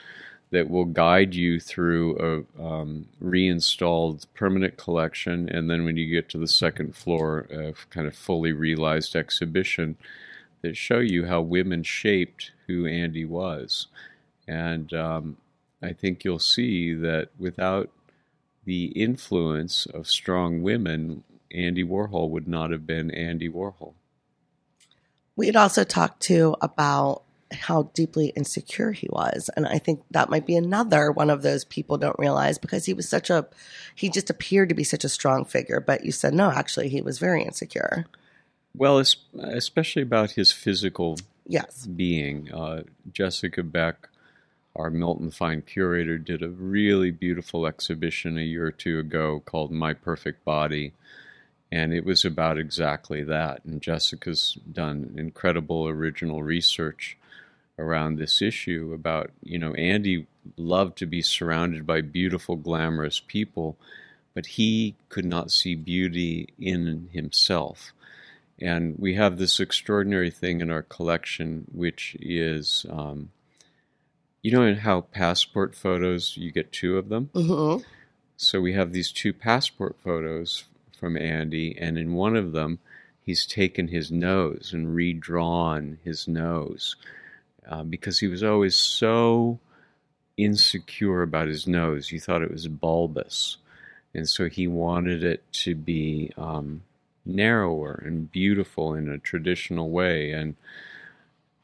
that 0.52 0.70
will 0.70 0.86
guide 0.86 1.36
you 1.36 1.60
through 1.60 2.46
a 2.58 2.64
um, 2.64 3.08
reinstalled 3.20 4.26
permanent 4.36 4.78
collection, 4.78 5.50
and 5.50 5.70
then 5.70 5.84
when 5.84 5.98
you 5.98 6.10
get 6.10 6.30
to 6.30 6.38
the 6.38 6.48
second 6.48 6.96
floor, 6.96 7.40
a 7.52 7.74
kind 7.90 8.08
of 8.08 8.16
fully 8.16 8.54
realized 8.54 9.16
exhibition 9.16 9.98
that 10.62 10.78
show 10.78 11.00
you 11.00 11.26
how 11.26 11.42
women 11.42 11.84
shaped 11.84 12.52
who 12.68 12.86
Andy 12.86 13.26
was. 13.26 13.88
And 14.48 14.94
um, 14.94 15.38
I 15.82 15.94
think 15.94 16.24
you'll 16.24 16.40
see 16.40 16.94
that 16.94 17.30
without 17.38 17.90
the 18.66 18.86
influence 18.88 19.86
of 19.86 20.08
strong 20.08 20.62
women, 20.62 21.24
Andy 21.52 21.84
Warhol 21.84 22.30
would 22.30 22.48
not 22.48 22.72
have 22.72 22.86
been 22.86 23.12
Andy 23.12 23.50
Warhol. 23.50 23.94
we 25.36 25.48
had 25.48 25.56
also 25.56 25.84
talked 25.84 26.22
to 26.24 26.56
about 26.62 27.24
how 27.52 27.84
deeply 27.94 28.28
insecure 28.36 28.92
he 28.92 29.08
was 29.12 29.50
and 29.56 29.68
i 29.68 29.78
think 29.78 30.02
that 30.10 30.30
might 30.32 30.48
be 30.48 30.56
another 30.56 31.12
one 31.12 31.30
of 31.30 31.44
those 31.44 31.64
people 31.64 31.96
don't 31.98 32.18
realize 32.18 32.58
because 32.58 32.86
he 32.86 32.94
was 32.94 33.08
such 33.08 33.30
a 33.30 33.46
he 33.94 34.10
just 34.10 34.30
appeared 34.32 34.68
to 34.68 34.76
be 34.76 34.84
such 34.84 35.04
a 35.04 35.10
strong 35.10 35.46
figure 35.46 35.80
but 35.80 36.04
you 36.04 36.12
said 36.12 36.34
no 36.34 36.50
actually 36.50 36.90
he 36.90 37.02
was 37.04 37.20
very 37.20 37.44
insecure 37.44 38.08
Well, 38.76 38.98
especially 39.40 40.02
about 40.02 40.32
his 40.32 40.52
physical 40.52 41.18
yes 41.48 41.86
being. 41.86 42.52
Uh, 42.52 42.84
Jessica 43.14 43.64
Beck, 43.64 44.10
our 44.76 44.90
Milton 44.90 45.32
Fine 45.32 45.64
curator, 45.64 46.18
did 46.18 46.44
a 46.44 46.50
really 46.50 47.12
beautiful 47.12 47.66
exhibition 47.66 48.38
a 48.38 48.42
year 48.42 48.68
or 48.68 48.72
two 48.72 49.00
ago 49.00 49.42
called 49.46 49.72
My 49.72 49.94
Perfect 49.94 50.44
Body. 50.44 50.94
And 51.72 51.94
it 51.94 52.06
was 52.06 52.24
about 52.26 52.58
exactly 52.58 53.24
that. 53.24 53.64
And 53.66 53.82
Jessica's 53.82 54.58
done 54.72 55.16
incredible 55.18 55.88
original 55.88 56.44
research 56.44 57.18
around 57.78 58.18
this 58.18 58.42
issue 58.42 58.92
about, 58.94 59.32
you 59.44 59.60
know, 59.60 59.74
Andy 59.74 60.28
loved 60.58 60.98
to 61.00 61.06
be 61.06 61.22
surrounded 61.22 61.86
by 61.86 62.02
beautiful, 62.02 62.56
glamorous 62.56 63.20
people, 63.20 63.78
but 64.34 64.46
he 64.46 64.96
could 65.10 65.26
not 65.26 65.52
see 65.52 65.76
beauty 65.76 66.50
in 66.60 67.10
himself. 67.12 67.94
And 68.62 68.96
we 68.98 69.16
have 69.16 69.38
this 69.38 69.60
extraordinary 69.60 70.32
thing 70.32 70.62
in 70.62 70.72
our 70.72 70.84
collection, 70.84 71.66
which 71.74 72.16
is, 72.22 72.86
um, 72.90 73.32
you 74.46 74.52
know, 74.52 74.62
in 74.62 74.78
how 74.78 75.02
passport 75.02 75.74
photos, 75.74 76.38
you 76.38 76.52
get 76.52 76.72
two 76.72 77.00
of 77.00 77.10
them? 77.10 77.32
hmm 77.34 77.78
So 78.38 78.62
we 78.62 78.74
have 78.74 78.92
these 78.92 79.12
two 79.12 79.34
passport 79.34 79.96
photos 80.04 80.66
from 81.00 81.18
Andy, 81.18 81.76
and 81.76 81.98
in 81.98 82.14
one 82.14 82.36
of 82.36 82.52
them, 82.52 82.78
he's 83.24 83.48
taken 83.48 83.88
his 83.88 84.12
nose 84.12 84.70
and 84.72 84.94
redrawn 84.94 85.98
his 86.04 86.28
nose 86.28 86.96
uh, 87.68 87.82
because 87.82 88.20
he 88.20 88.28
was 88.28 88.44
always 88.44 88.76
so 88.76 89.58
insecure 90.38 91.24
about 91.24 91.48
his 91.48 91.66
nose. 91.66 92.10
He 92.10 92.20
thought 92.20 92.44
it 92.44 92.52
was 92.52 92.68
bulbous. 92.68 93.58
And 94.14 94.30
so 94.30 94.48
he 94.48 94.68
wanted 94.68 95.24
it 95.24 95.42
to 95.64 95.74
be 95.74 96.32
um, 96.38 96.84
narrower 97.26 98.00
and 98.06 98.32
beautiful 98.32 98.94
in 98.94 99.10
a 99.10 99.18
traditional 99.18 99.90
way. 99.90 100.34
And 100.34 100.56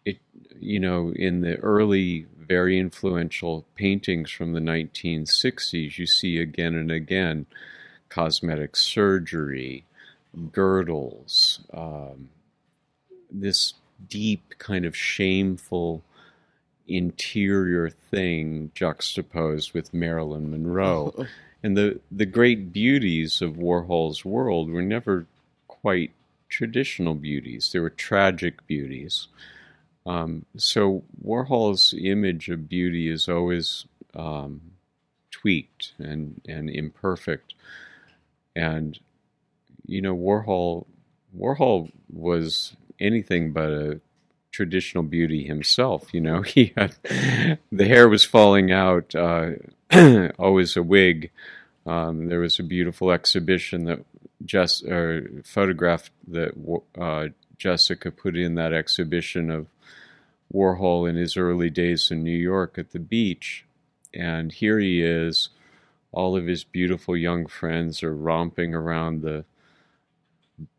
it, 0.03 0.17
you 0.59 0.79
know, 0.79 1.13
in 1.15 1.41
the 1.41 1.57
early, 1.57 2.25
very 2.51 2.77
influential 2.77 3.65
paintings 3.75 4.29
from 4.29 4.51
the 4.51 4.59
1960s, 4.59 5.97
you 5.97 6.05
see 6.05 6.37
again 6.37 6.75
and 6.75 6.91
again 6.91 7.45
cosmetic 8.09 8.75
surgery, 8.75 9.85
girdles, 10.51 11.61
um, 11.73 12.27
this 13.31 13.75
deep 14.09 14.53
kind 14.57 14.83
of 14.83 14.93
shameful 14.93 16.03
interior 16.89 17.89
thing 17.89 18.69
juxtaposed 18.75 19.73
with 19.73 19.93
Marilyn 19.93 20.51
Monroe. 20.51 21.25
And 21.63 21.77
the, 21.77 21.99
the 22.11 22.25
great 22.25 22.73
beauties 22.73 23.39
of 23.39 23.51
Warhol's 23.51 24.25
world 24.25 24.71
were 24.71 24.81
never 24.81 25.27
quite 25.67 26.09
traditional 26.49 27.13
beauties, 27.13 27.69
they 27.71 27.77
were 27.77 27.91
tragic 27.91 28.65
beauties. 28.65 29.27
Um, 30.05 30.45
so 30.57 31.03
Warhol's 31.23 31.93
image 31.99 32.49
of 32.49 32.67
beauty 32.67 33.09
is 33.09 33.29
always 33.29 33.85
um, 34.15 34.61
tweaked 35.29 35.93
and, 35.99 36.41
and 36.47 36.69
imperfect. 36.69 37.53
And, 38.55 38.99
you 39.85 40.01
know, 40.01 40.15
Warhol 40.15 40.85
Warhol 41.37 41.91
was 42.11 42.75
anything 42.99 43.53
but 43.53 43.71
a 43.71 44.01
traditional 44.51 45.03
beauty 45.03 45.43
himself. 45.45 46.13
You 46.13 46.21
know, 46.21 46.41
he 46.41 46.73
had 46.77 46.95
the 47.71 47.85
hair 47.85 48.09
was 48.09 48.25
falling 48.25 48.71
out, 48.71 49.15
uh, 49.15 49.51
always 50.39 50.75
a 50.75 50.83
wig. 50.83 51.31
Um, 51.85 52.27
there 52.27 52.39
was 52.39 52.59
a 52.59 52.63
beautiful 52.63 53.11
exhibition 53.11 53.85
that 53.85 54.05
just 54.45 54.83
or 54.85 55.27
photograph 55.43 56.11
that 56.27 56.53
uh, 56.99 57.27
Jessica 57.61 58.09
put 58.09 58.35
in 58.35 58.55
that 58.55 58.73
exhibition 58.73 59.51
of 59.51 59.67
Warhol 60.51 61.07
in 61.07 61.15
his 61.15 61.37
early 61.37 61.69
days 61.69 62.09
in 62.09 62.23
New 62.23 62.31
York 62.31 62.79
at 62.79 62.89
the 62.89 62.99
beach, 62.99 63.65
and 64.15 64.51
here 64.51 64.79
he 64.79 65.03
is. 65.03 65.49
All 66.11 66.35
of 66.35 66.47
his 66.47 66.63
beautiful 66.63 67.15
young 67.15 67.45
friends 67.45 68.01
are 68.01 68.15
romping 68.15 68.73
around 68.73 69.21
the 69.21 69.45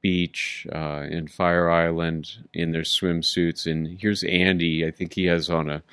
beach 0.00 0.66
uh, 0.72 1.06
in 1.08 1.28
Fire 1.28 1.70
Island 1.70 2.48
in 2.52 2.72
their 2.72 2.82
swimsuits, 2.82 3.70
and 3.70 4.00
here's 4.00 4.24
Andy. 4.24 4.84
I 4.84 4.90
think 4.90 5.14
he 5.14 5.26
has 5.26 5.48
on 5.48 5.70
a 5.70 5.84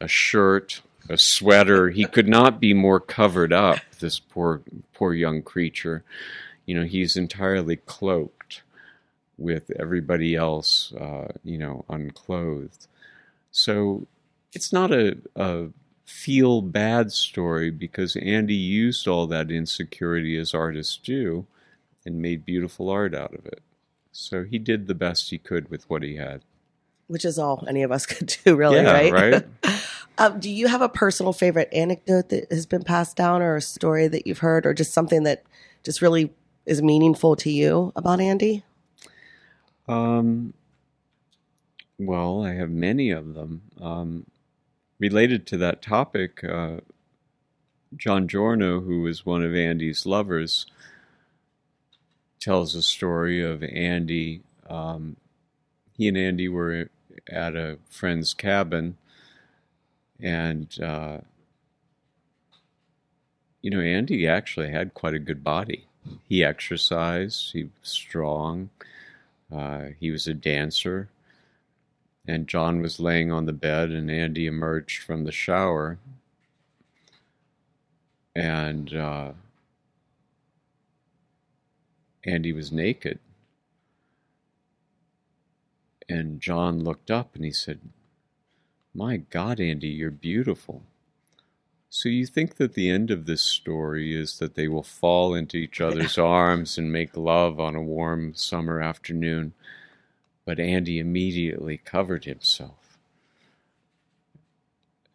a 0.00 0.08
shirt, 0.08 0.82
a 1.08 1.16
sweater. 1.16 1.90
He 1.90 2.04
could 2.04 2.28
not 2.28 2.58
be 2.58 2.74
more 2.74 2.98
covered 2.98 3.52
up. 3.52 3.78
This 4.00 4.18
poor 4.18 4.62
poor 4.92 5.14
young 5.14 5.42
creature. 5.42 6.02
You 6.66 6.74
know, 6.74 6.84
he's 6.84 7.16
entirely 7.16 7.76
cloaked 7.76 8.39
with 9.40 9.70
everybody 9.78 10.36
else. 10.36 10.92
Uh, 10.92 11.28
you 11.42 11.58
know, 11.58 11.84
unclothed. 11.88 12.86
So 13.50 14.06
it's 14.52 14.72
not 14.72 14.92
a, 14.92 15.16
a 15.34 15.68
feel 16.04 16.60
bad 16.62 17.12
story 17.12 17.70
because 17.70 18.16
Andy 18.16 18.54
used 18.54 19.08
all 19.08 19.26
that 19.28 19.50
insecurity 19.50 20.36
as 20.38 20.54
artists 20.54 20.96
do 20.96 21.46
and 22.04 22.20
made 22.22 22.44
beautiful 22.44 22.88
art 22.90 23.14
out 23.14 23.34
of 23.34 23.46
it. 23.46 23.60
So 24.12 24.44
he 24.44 24.58
did 24.58 24.86
the 24.86 24.94
best 24.94 25.30
he 25.30 25.38
could 25.38 25.70
with 25.70 25.88
what 25.88 26.02
he 26.02 26.16
had. 26.16 26.42
which 27.06 27.24
is 27.24 27.38
all 27.38 27.64
any 27.68 27.82
of 27.82 27.90
us 27.92 28.06
could 28.12 28.34
do, 28.44 28.56
really, 28.56 28.76
Yeah, 28.76 28.92
right? 28.92 29.12
right. 29.12 29.44
um, 30.18 30.40
do 30.40 30.50
you 30.50 30.66
have 30.68 30.82
a 30.82 30.88
personal 30.88 31.32
favorite 31.32 31.68
anecdote 31.72 32.28
that 32.30 32.50
has 32.50 32.66
been 32.66 32.82
passed 32.82 33.16
down, 33.16 33.42
or 33.42 33.56
a 33.56 33.60
story 33.62 34.08
that 34.08 34.26
you've 34.26 34.38
heard, 34.38 34.66
or 34.66 34.74
just 34.74 34.92
something 34.92 35.22
that 35.24 35.44
just 35.84 36.02
really 36.02 36.32
is 36.66 36.82
meaningful 36.82 37.36
to 37.36 37.50
you 37.50 37.92
about 37.96 38.20
Andy? 38.20 38.64
Um, 39.90 40.54
well, 41.98 42.44
I 42.44 42.54
have 42.54 42.70
many 42.70 43.10
of 43.10 43.34
them. 43.34 43.62
Um, 43.80 44.26
related 45.00 45.46
to 45.48 45.56
that 45.58 45.82
topic, 45.82 46.44
uh, 46.44 46.76
John 47.96 48.28
Giorno, 48.28 48.80
who 48.80 49.02
was 49.02 49.26
one 49.26 49.42
of 49.42 49.54
Andy's 49.54 50.06
lovers, 50.06 50.66
tells 52.38 52.74
a 52.76 52.82
story 52.82 53.42
of 53.42 53.64
Andy. 53.64 54.42
Um, 54.68 55.16
he 55.96 56.06
and 56.06 56.16
Andy 56.16 56.48
were 56.48 56.88
at 57.28 57.56
a 57.56 57.78
friend's 57.88 58.32
cabin, 58.32 58.96
and 60.20 60.68
uh, 60.80 61.18
you 63.60 63.70
know, 63.70 63.80
Andy 63.80 64.28
actually 64.28 64.70
had 64.70 64.94
quite 64.94 65.14
a 65.14 65.18
good 65.18 65.42
body. 65.42 65.86
He 66.28 66.44
exercised. 66.44 67.52
He 67.52 67.64
was 67.64 67.72
strong. 67.82 68.70
Uh, 69.52 69.88
he 69.98 70.10
was 70.10 70.26
a 70.26 70.34
dancer. 70.34 71.08
And 72.26 72.46
John 72.46 72.80
was 72.80 73.00
laying 73.00 73.32
on 73.32 73.46
the 73.46 73.52
bed, 73.52 73.90
and 73.90 74.10
Andy 74.10 74.46
emerged 74.46 75.02
from 75.02 75.24
the 75.24 75.32
shower. 75.32 75.98
And 78.36 78.94
uh, 78.94 79.32
Andy 82.24 82.52
was 82.52 82.70
naked. 82.70 83.18
And 86.08 86.40
John 86.40 86.82
looked 86.82 87.10
up 87.10 87.34
and 87.34 87.44
he 87.44 87.52
said, 87.52 87.80
My 88.94 89.18
God, 89.18 89.60
Andy, 89.60 89.88
you're 89.88 90.10
beautiful. 90.10 90.82
So 91.92 92.08
you 92.08 92.24
think 92.24 92.54
that 92.56 92.74
the 92.74 92.88
end 92.88 93.10
of 93.10 93.26
this 93.26 93.42
story 93.42 94.14
is 94.14 94.38
that 94.38 94.54
they 94.54 94.68
will 94.68 94.84
fall 94.84 95.34
into 95.34 95.56
each 95.56 95.80
other's 95.80 96.16
arms 96.16 96.78
and 96.78 96.92
make 96.92 97.16
love 97.16 97.58
on 97.58 97.74
a 97.74 97.82
warm 97.82 98.32
summer 98.34 98.80
afternoon, 98.80 99.54
but 100.44 100.60
Andy 100.60 101.00
immediately 101.00 101.78
covered 101.78 102.26
himself. 102.26 102.96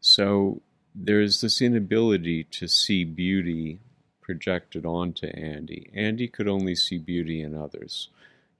So 0.02 0.62
there's 0.94 1.40
this 1.40 1.62
inability 1.62 2.44
to 2.44 2.68
see 2.68 3.06
beauty 3.06 3.80
projected 4.20 4.86
onto 4.86 5.28
Andy. 5.28 5.90
Andy 5.94 6.28
could 6.28 6.50
only 6.50 6.76
see 6.76 6.98
beauty 6.98 7.42
in 7.42 7.56
others. 7.56 8.10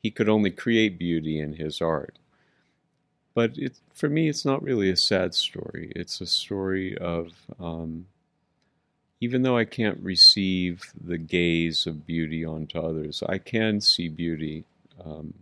He 0.02 0.10
could 0.10 0.30
only 0.30 0.52
create 0.52 0.98
beauty 0.98 1.38
in 1.38 1.56
his 1.56 1.82
art. 1.82 2.18
But 3.36 3.58
it, 3.58 3.74
for 3.94 4.10
me, 4.10 4.30
it's 4.30 4.46
not 4.46 4.64
really 4.64 4.90
a 4.90 4.96
sad 4.96 5.36
story. 5.36 5.92
It's 5.96 6.22
a 6.22 6.26
story 6.26 6.98
of, 6.98 7.34
um, 7.60 8.08
even 9.20 9.44
though 9.44 9.58
I 9.58 9.66
can't 9.66 10.00
receive 10.02 10.94
the 11.00 11.18
gaze 11.18 11.86
of 11.86 12.08
beauty 12.08 12.46
onto 12.46 12.80
others, 12.80 13.22
I 13.28 13.38
can 13.38 13.82
see 13.82 14.08
beauty 14.08 14.64
um, 15.04 15.34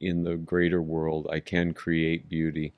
in 0.00 0.24
the 0.24 0.36
greater 0.36 0.80
world. 0.80 1.28
I 1.30 1.40
can 1.40 1.74
create 1.74 2.30
beauty, 2.30 2.72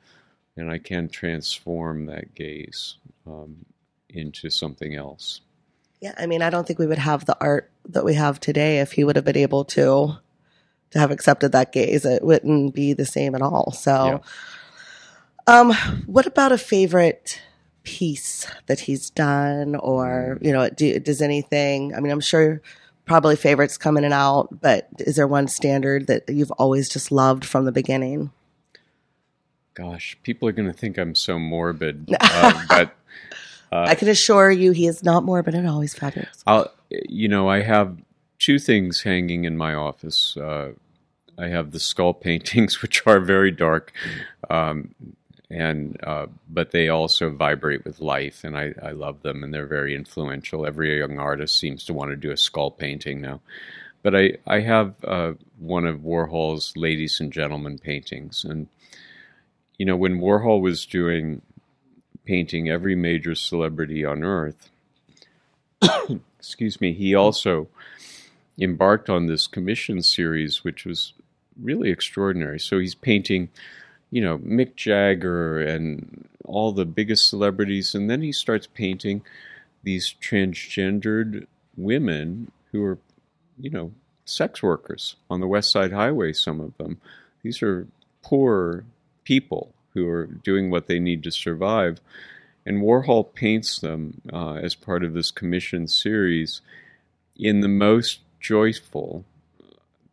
and 0.56 0.68
I 0.68 0.78
can 0.78 1.08
transform 1.08 2.06
that 2.06 2.34
gaze 2.34 2.96
um, 3.24 3.64
into 4.08 4.50
something 4.50 4.96
else. 4.96 5.40
Yeah, 6.00 6.14
I 6.18 6.26
mean, 6.26 6.42
I 6.42 6.50
don't 6.50 6.66
think 6.66 6.80
we 6.80 6.88
would 6.88 6.98
have 6.98 7.24
the 7.24 7.36
art 7.40 7.70
that 7.88 8.04
we 8.04 8.14
have 8.14 8.40
today 8.40 8.80
if 8.80 8.92
he 8.92 9.04
would 9.04 9.14
have 9.14 9.24
been 9.24 9.36
able 9.36 9.64
to 9.66 10.16
to 10.92 10.98
have 10.98 11.10
accepted 11.10 11.52
that 11.52 11.72
gaze. 11.72 12.04
It 12.04 12.22
wouldn't 12.22 12.74
be 12.74 12.92
the 12.92 13.06
same 13.06 13.34
at 13.34 13.42
all. 13.42 13.72
So, 13.72 14.22
um, 15.46 15.72
what 16.06 16.26
about 16.26 16.52
a 16.52 16.58
favorite 16.58 17.40
piece 17.82 18.46
that 18.66 18.80
he's 18.80 19.10
done, 19.10 19.74
or 19.74 20.38
you 20.40 20.52
know, 20.52 20.68
do, 20.68 20.98
does 21.00 21.20
anything? 21.20 21.94
I 21.94 22.00
mean, 22.00 22.12
I'm 22.12 22.20
sure 22.20 22.62
probably 23.04 23.36
favorites 23.36 23.76
come 23.76 23.96
in 23.96 24.04
and 24.04 24.14
out, 24.14 24.60
but 24.60 24.88
is 24.98 25.16
there 25.16 25.26
one 25.26 25.48
standard 25.48 26.06
that 26.06 26.28
you've 26.28 26.52
always 26.52 26.88
just 26.88 27.10
loved 27.10 27.44
from 27.44 27.64
the 27.64 27.72
beginning? 27.72 28.30
Gosh, 29.74 30.16
people 30.22 30.48
are 30.48 30.52
going 30.52 30.70
to 30.70 30.76
think 30.76 30.98
I'm 30.98 31.14
so 31.14 31.38
morbid, 31.38 32.14
uh, 32.20 32.62
but 32.68 32.94
I 33.72 33.94
can 33.94 34.08
assure 34.08 34.50
you, 34.50 34.72
he 34.72 34.86
is 34.86 35.02
not 35.02 35.24
morbid 35.24 35.54
and 35.54 35.66
always 35.66 35.94
fabulous. 35.94 36.42
I'll, 36.46 36.72
you 36.90 37.28
know, 37.28 37.48
I 37.48 37.62
have 37.62 37.96
two 38.42 38.58
things 38.58 39.02
hanging 39.02 39.44
in 39.44 39.56
my 39.56 39.72
office. 39.72 40.36
Uh, 40.36 40.72
I 41.38 41.46
have 41.46 41.70
the 41.70 41.80
skull 41.80 42.12
paintings, 42.28 42.82
which 42.82 43.06
are 43.06 43.20
very 43.20 43.52
dark, 43.52 43.92
um, 44.50 44.94
and 45.48 45.96
uh, 46.02 46.26
but 46.50 46.72
they 46.72 46.88
also 46.88 47.30
vibrate 47.30 47.84
with 47.84 48.00
life, 48.00 48.42
and 48.44 48.58
I, 48.58 48.74
I 48.82 48.90
love 48.90 49.22
them, 49.22 49.42
and 49.42 49.54
they're 49.54 49.66
very 49.66 49.94
influential. 49.94 50.66
Every 50.66 50.98
young 50.98 51.18
artist 51.18 51.56
seems 51.58 51.84
to 51.84 51.94
want 51.94 52.10
to 52.10 52.16
do 52.16 52.32
a 52.32 52.36
skull 52.36 52.70
painting 52.70 53.20
now. 53.20 53.40
But 54.02 54.16
I, 54.16 54.32
I 54.46 54.60
have 54.60 54.94
uh, 55.04 55.34
one 55.58 55.86
of 55.86 56.00
Warhol's 56.00 56.76
ladies 56.76 57.20
and 57.20 57.32
gentlemen 57.32 57.78
paintings, 57.78 58.44
and 58.44 58.66
you 59.78 59.86
know 59.86 59.96
when 59.96 60.20
Warhol 60.20 60.60
was 60.60 60.84
doing 60.84 61.42
painting 62.24 62.68
every 62.68 62.96
major 62.96 63.34
celebrity 63.34 64.04
on 64.04 64.24
earth, 64.24 64.70
excuse 66.38 66.80
me, 66.80 66.92
he 66.92 67.14
also 67.14 67.68
embarked 68.58 69.08
on 69.08 69.26
this 69.26 69.46
commission 69.46 70.02
series, 70.02 70.64
which 70.64 70.84
was 70.84 71.12
really 71.60 71.90
extraordinary. 71.90 72.58
So 72.58 72.78
he's 72.78 72.94
painting, 72.94 73.48
you 74.10 74.22
know, 74.22 74.38
Mick 74.38 74.76
Jagger 74.76 75.60
and 75.60 76.28
all 76.44 76.72
the 76.72 76.84
biggest 76.84 77.28
celebrities, 77.28 77.94
and 77.94 78.10
then 78.10 78.22
he 78.22 78.32
starts 78.32 78.66
painting 78.66 79.22
these 79.82 80.14
transgendered 80.20 81.46
women 81.76 82.52
who 82.70 82.84
are, 82.84 82.98
you 83.58 83.70
know, 83.70 83.92
sex 84.24 84.62
workers 84.62 85.16
on 85.28 85.40
the 85.40 85.46
West 85.46 85.72
Side 85.72 85.92
Highway, 85.92 86.32
some 86.32 86.60
of 86.60 86.76
them. 86.78 87.00
These 87.42 87.62
are 87.62 87.88
poor 88.22 88.84
people 89.24 89.74
who 89.94 90.08
are 90.08 90.26
doing 90.26 90.70
what 90.70 90.86
they 90.86 90.98
need 90.98 91.22
to 91.24 91.30
survive. 91.30 92.00
And 92.64 92.82
Warhol 92.82 93.34
paints 93.34 93.80
them 93.80 94.20
uh, 94.32 94.54
as 94.54 94.74
part 94.74 95.04
of 95.04 95.14
this 95.14 95.30
commission 95.30 95.88
series 95.88 96.60
in 97.36 97.60
the 97.60 97.68
most 97.68 98.20
joyful, 98.42 99.24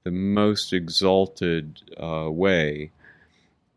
the 0.03 0.11
most 0.11 0.71
exalted 0.71 1.81
uh, 2.01 2.29
way. 2.31 2.91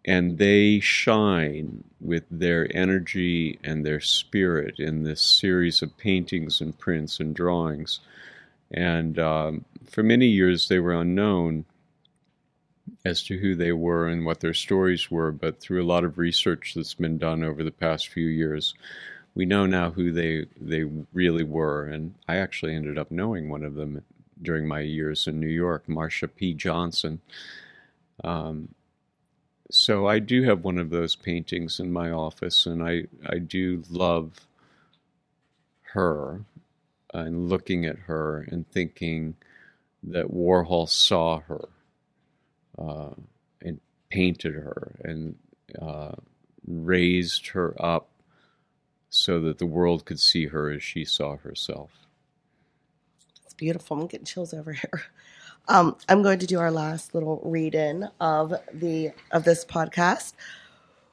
And 0.05 0.39
they 0.39 0.81
shine 0.81 1.85
with 2.01 2.25
their 2.31 2.69
energy 2.77 3.59
and 3.65 3.85
their 3.85 4.01
spirit 4.01 4.79
in 4.79 5.05
this 5.05 5.23
series 5.23 5.81
of 5.83 5.97
paintings 5.97 6.61
and 6.61 6.79
prints 6.79 7.21
and 7.21 7.35
drawings. 7.35 8.01
And 8.71 9.19
um, 9.19 9.65
for 9.89 10.03
many 10.03 10.27
years, 10.27 10.69
they 10.69 10.81
were 10.81 10.95
unknown 10.95 11.65
as 13.05 13.23
to 13.25 13.39
who 13.39 13.55
they 13.55 13.73
were 13.73 14.09
and 14.09 14.25
what 14.25 14.41
their 14.41 14.55
stories 14.55 15.11
were, 15.11 15.33
but 15.33 15.61
through 15.61 15.83
a 15.83 15.87
lot 15.87 16.05
of 16.05 16.19
research 16.19 16.73
that's 16.75 16.95
been 16.95 17.19
done 17.19 17.43
over 17.43 17.63
the 17.63 17.71
past 17.71 18.09
few 18.09 18.27
years, 18.27 18.75
we 19.35 19.45
know 19.45 19.67
now 19.67 19.91
who 19.91 20.13
they 20.13 20.47
they 20.61 20.85
really 21.13 21.45
were. 21.45 21.87
And 21.87 22.15
I 22.29 22.37
actually 22.37 22.75
ended 22.75 22.99
up 22.99 23.11
knowing 23.11 23.49
one 23.49 23.65
of 23.65 23.75
them 23.75 24.03
during 24.41 24.67
my 24.67 24.81
years 24.81 25.27
in 25.27 25.41
New 25.41 25.49
York, 25.49 25.87
Marsha 25.87 26.29
P. 26.35 26.55
Johnson. 26.55 27.21
Um, 28.25 28.75
so 29.71 30.07
I 30.07 30.19
do 30.19 30.43
have 30.45 30.65
one 30.65 30.79
of 30.79 30.91
those 30.91 31.17
paintings 31.17 31.81
in 31.81 31.93
my 31.93 32.11
office, 32.11 32.67
and 32.67 32.83
I 32.83 33.05
I 33.27 33.39
do 33.39 33.83
love 33.89 34.47
her 35.95 36.45
and 37.13 37.49
looking 37.49 37.85
at 37.85 37.99
her 38.01 38.47
and 38.51 38.69
thinking 38.71 39.35
that 40.03 40.33
Warhol 40.33 40.89
saw 40.89 41.41
her 41.41 41.69
uh, 42.79 43.15
and 43.61 43.81
painted 44.09 44.55
her 44.55 44.97
and 45.05 45.37
uh, 45.81 46.13
raised 46.67 47.49
her 47.49 47.75
up 47.83 48.09
so 49.09 49.41
that 49.41 49.59
the 49.59 49.67
world 49.67 50.05
could 50.05 50.19
see 50.19 50.47
her 50.47 50.71
as 50.71 50.83
she 50.83 51.05
saw 51.05 51.37
herself. 51.37 51.91
Beautiful. 53.63 53.97
I'm 54.01 54.09
getting 54.09 54.27
chills 54.27 54.53
over 54.53 54.73
here. 54.73 55.03
Um, 55.69 55.97
I'm 56.09 56.25
going 56.25 56.41
to 56.41 56.47
do 56.47 56.59
our 56.59 56.73
last 56.73 57.15
little 57.15 57.41
read-in 57.45 58.09
of 58.19 58.53
the 58.75 59.13
of 59.31 59.45
this 59.45 59.65
podcast. 59.65 60.33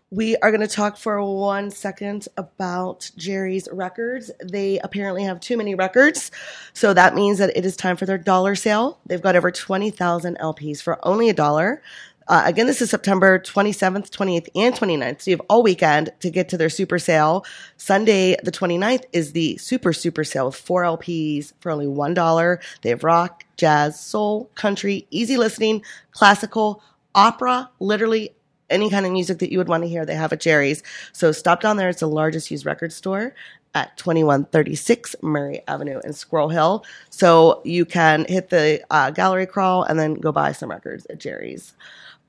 We 0.09 0.37
are 0.37 0.49
going 0.49 0.67
to 0.67 0.75
talk 0.75 0.97
for 0.97 1.21
one 1.23 1.69
second 1.69 2.27
about 2.35 3.11
Jerry's 3.15 3.69
records. 3.71 4.31
They 4.43 4.79
apparently 4.79 5.21
have 5.23 5.39
too 5.39 5.55
many 5.55 5.75
records, 5.75 6.31
so 6.73 6.95
that 6.95 7.13
means 7.13 7.37
that 7.37 7.55
it 7.55 7.63
is 7.63 7.77
time 7.77 7.95
for 7.95 8.07
their 8.07 8.17
dollar 8.17 8.55
sale. 8.55 8.97
They've 9.05 9.21
got 9.21 9.35
over 9.35 9.51
twenty 9.51 9.91
thousand 9.91 10.39
LPs 10.39 10.81
for 10.81 10.97
only 11.05 11.29
a 11.29 11.33
dollar. 11.33 11.83
Uh, 12.29 12.43
again, 12.45 12.67
this 12.67 12.79
is 12.79 12.91
September 12.91 13.39
27th, 13.39 14.11
28th, 14.11 14.49
and 14.55 14.75
29th. 14.75 15.21
So 15.23 15.31
you 15.31 15.37
have 15.37 15.45
all 15.49 15.63
weekend 15.63 16.11
to 16.19 16.29
get 16.29 16.47
to 16.49 16.57
their 16.57 16.69
super 16.69 16.99
sale. 16.99 17.43
Sunday, 17.75 18.37
the 18.43 18.51
29th, 18.51 19.05
is 19.11 19.31
the 19.31 19.57
super, 19.57 19.93
super 19.93 20.23
sale 20.23 20.45
with 20.45 20.55
four 20.55 20.83
LPs 20.83 21.53
for 21.59 21.71
only 21.71 21.87
$1. 21.87 22.63
They 22.83 22.89
have 22.89 23.03
rock, 23.03 23.45
jazz, 23.57 23.99
soul, 23.99 24.51
country, 24.53 25.07
easy 25.09 25.37
listening, 25.37 25.81
classical, 26.11 26.83
opera, 27.15 27.71
literally 27.79 28.35
any 28.69 28.91
kind 28.91 29.07
of 29.07 29.11
music 29.11 29.39
that 29.39 29.51
you 29.51 29.57
would 29.57 29.67
want 29.67 29.81
to 29.81 29.89
hear, 29.89 30.05
they 30.05 30.13
have 30.13 30.31
at 30.31 30.39
Jerry's. 30.39 30.83
So 31.11 31.31
stop 31.31 31.61
down 31.61 31.77
there. 31.77 31.89
It's 31.89 32.01
the 32.01 32.07
largest 32.07 32.51
used 32.51 32.67
record 32.67 32.93
store 32.93 33.33
at 33.73 33.97
2136 33.97 35.15
Murray 35.23 35.61
Avenue 35.67 35.99
in 36.03 36.13
Squirrel 36.13 36.49
Hill. 36.49 36.85
So 37.09 37.61
you 37.65 37.85
can 37.85 38.25
hit 38.25 38.49
the 38.49 38.83
uh, 38.91 39.09
gallery 39.09 39.47
crawl 39.47 39.83
and 39.83 39.99
then 39.99 40.13
go 40.15 40.31
buy 40.31 40.51
some 40.51 40.69
records 40.69 41.07
at 41.07 41.19
Jerry's. 41.19 41.73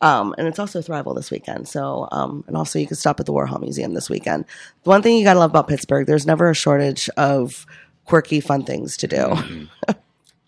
Um, 0.02 0.34
and 0.38 0.46
it's 0.48 0.58
also 0.58 0.80
Thrival 0.80 1.14
this 1.14 1.30
weekend. 1.30 1.68
So, 1.68 2.08
um, 2.10 2.42
and 2.46 2.56
also 2.56 2.78
you 2.78 2.86
can 2.86 2.96
stop 2.96 3.20
at 3.20 3.26
the 3.26 3.32
Warhol 3.32 3.60
Museum 3.60 3.92
this 3.94 4.08
weekend. 4.08 4.46
The 4.84 4.90
one 4.90 5.02
thing 5.02 5.16
you 5.18 5.24
got 5.24 5.34
to 5.34 5.40
love 5.40 5.50
about 5.50 5.68
Pittsburgh, 5.68 6.06
there's 6.06 6.26
never 6.26 6.48
a 6.50 6.54
shortage 6.54 7.10
of 7.16 7.66
quirky, 8.06 8.40
fun 8.40 8.64
things 8.64 8.96
to 8.98 9.06
do. 9.06 9.68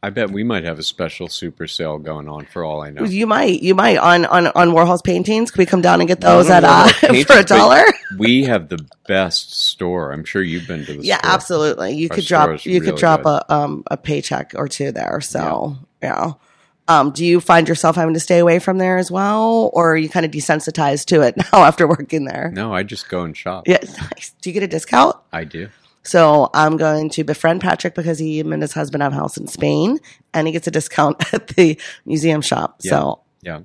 I 0.05 0.11
bet 0.11 0.31
we 0.33 0.43
might 0.43 0.65
have 0.65 0.81
a 0.81 0.83
special 0.83 1.29
super 1.29 1.69
sale 1.69 1.97
going 1.99 2.29
on 2.29 2.47
for 2.47 2.65
all 2.65 2.81
I 2.83 2.91
know. 2.91 3.05
You 3.05 3.25
might, 3.25 3.63
you 3.63 3.73
might 3.77 3.99
on 3.99 4.25
on 4.25 4.49
on 4.49 4.71
Warhol's 4.71 5.01
paintings. 5.03 5.53
Can 5.53 5.61
we 5.63 5.67
come 5.67 5.81
down 5.81 6.01
and 6.01 6.09
get 6.09 6.21
those 6.21 6.51
at 6.51 6.65
uh, 6.65 6.89
for 7.25 7.39
a 7.39 7.45
dollar? 7.45 7.85
We 8.19 8.43
have 8.45 8.69
the 8.69 8.85
best 9.07 9.55
store. 9.65 10.11
I'm 10.13 10.25
sure 10.25 10.43
you've 10.43 10.67
been 10.67 10.85
to 10.87 10.95
the 10.95 11.05
Yeah, 11.05 11.19
store. 11.19 11.31
absolutely. 11.31 11.93
You 11.93 12.09
Our 12.11 12.17
could 12.17 12.25
drop 12.25 12.67
you 12.67 12.81
could 12.81 12.97
drop 12.97 13.23
good. 13.23 13.29
a 13.49 13.55
um 13.55 13.85
a 13.93 13.97
paycheck 13.97 14.55
or 14.57 14.67
two 14.67 14.91
there. 14.91 15.21
So 15.21 15.77
yeah. 16.03 16.33
Um, 16.89 17.13
do 17.13 17.25
you 17.25 17.41
find 17.41 17.69
yourself 17.69 17.95
having 17.97 18.15
to 18.15 18.21
stay 18.21 18.39
away 18.41 18.59
from 18.59 18.79
there 18.79 18.99
as 18.99 19.11
well, 19.11 19.71
or 19.73 19.93
are 19.93 19.97
you 19.97 20.09
kind 20.09 20.27
of 20.27 20.33
desensitized 20.33 21.07
to 21.07 21.23
it 21.23 21.37
now 21.53 21.63
after 21.65 21.87
working 21.87 22.25
there? 22.25 22.51
No, 22.53 22.75
I 22.75 22.83
just 22.83 23.09
go 23.09 23.23
and 23.23 23.37
shop. 23.37 23.69
Yeah, 23.69 23.79
nice. 24.13 24.35
Do 24.43 24.51
you 24.51 24.55
get 24.55 24.63
a 24.63 24.69
discount? 24.69 25.17
I 25.33 25.45
do. 25.45 25.69
So 26.03 26.51
I'm 26.53 26.77
going 26.77 27.11
to 27.11 27.23
befriend 27.23 27.61
Patrick 27.61 27.95
because 27.95 28.19
he 28.19 28.41
and 28.41 28.61
his 28.61 28.73
husband 28.73 29.03
have 29.05 29.13
a 29.13 29.17
house 29.17 29.37
in 29.37 29.47
Spain, 29.47 30.01
and 30.35 30.47
he 30.49 30.53
gets 30.53 30.67
a 30.67 30.71
discount 30.73 31.23
at 31.33 31.49
the 31.49 31.79
museum 32.05 32.41
shop. 32.43 32.79
Yeah. 32.83 32.91
So 32.91 33.21
Yeah. 33.43 33.61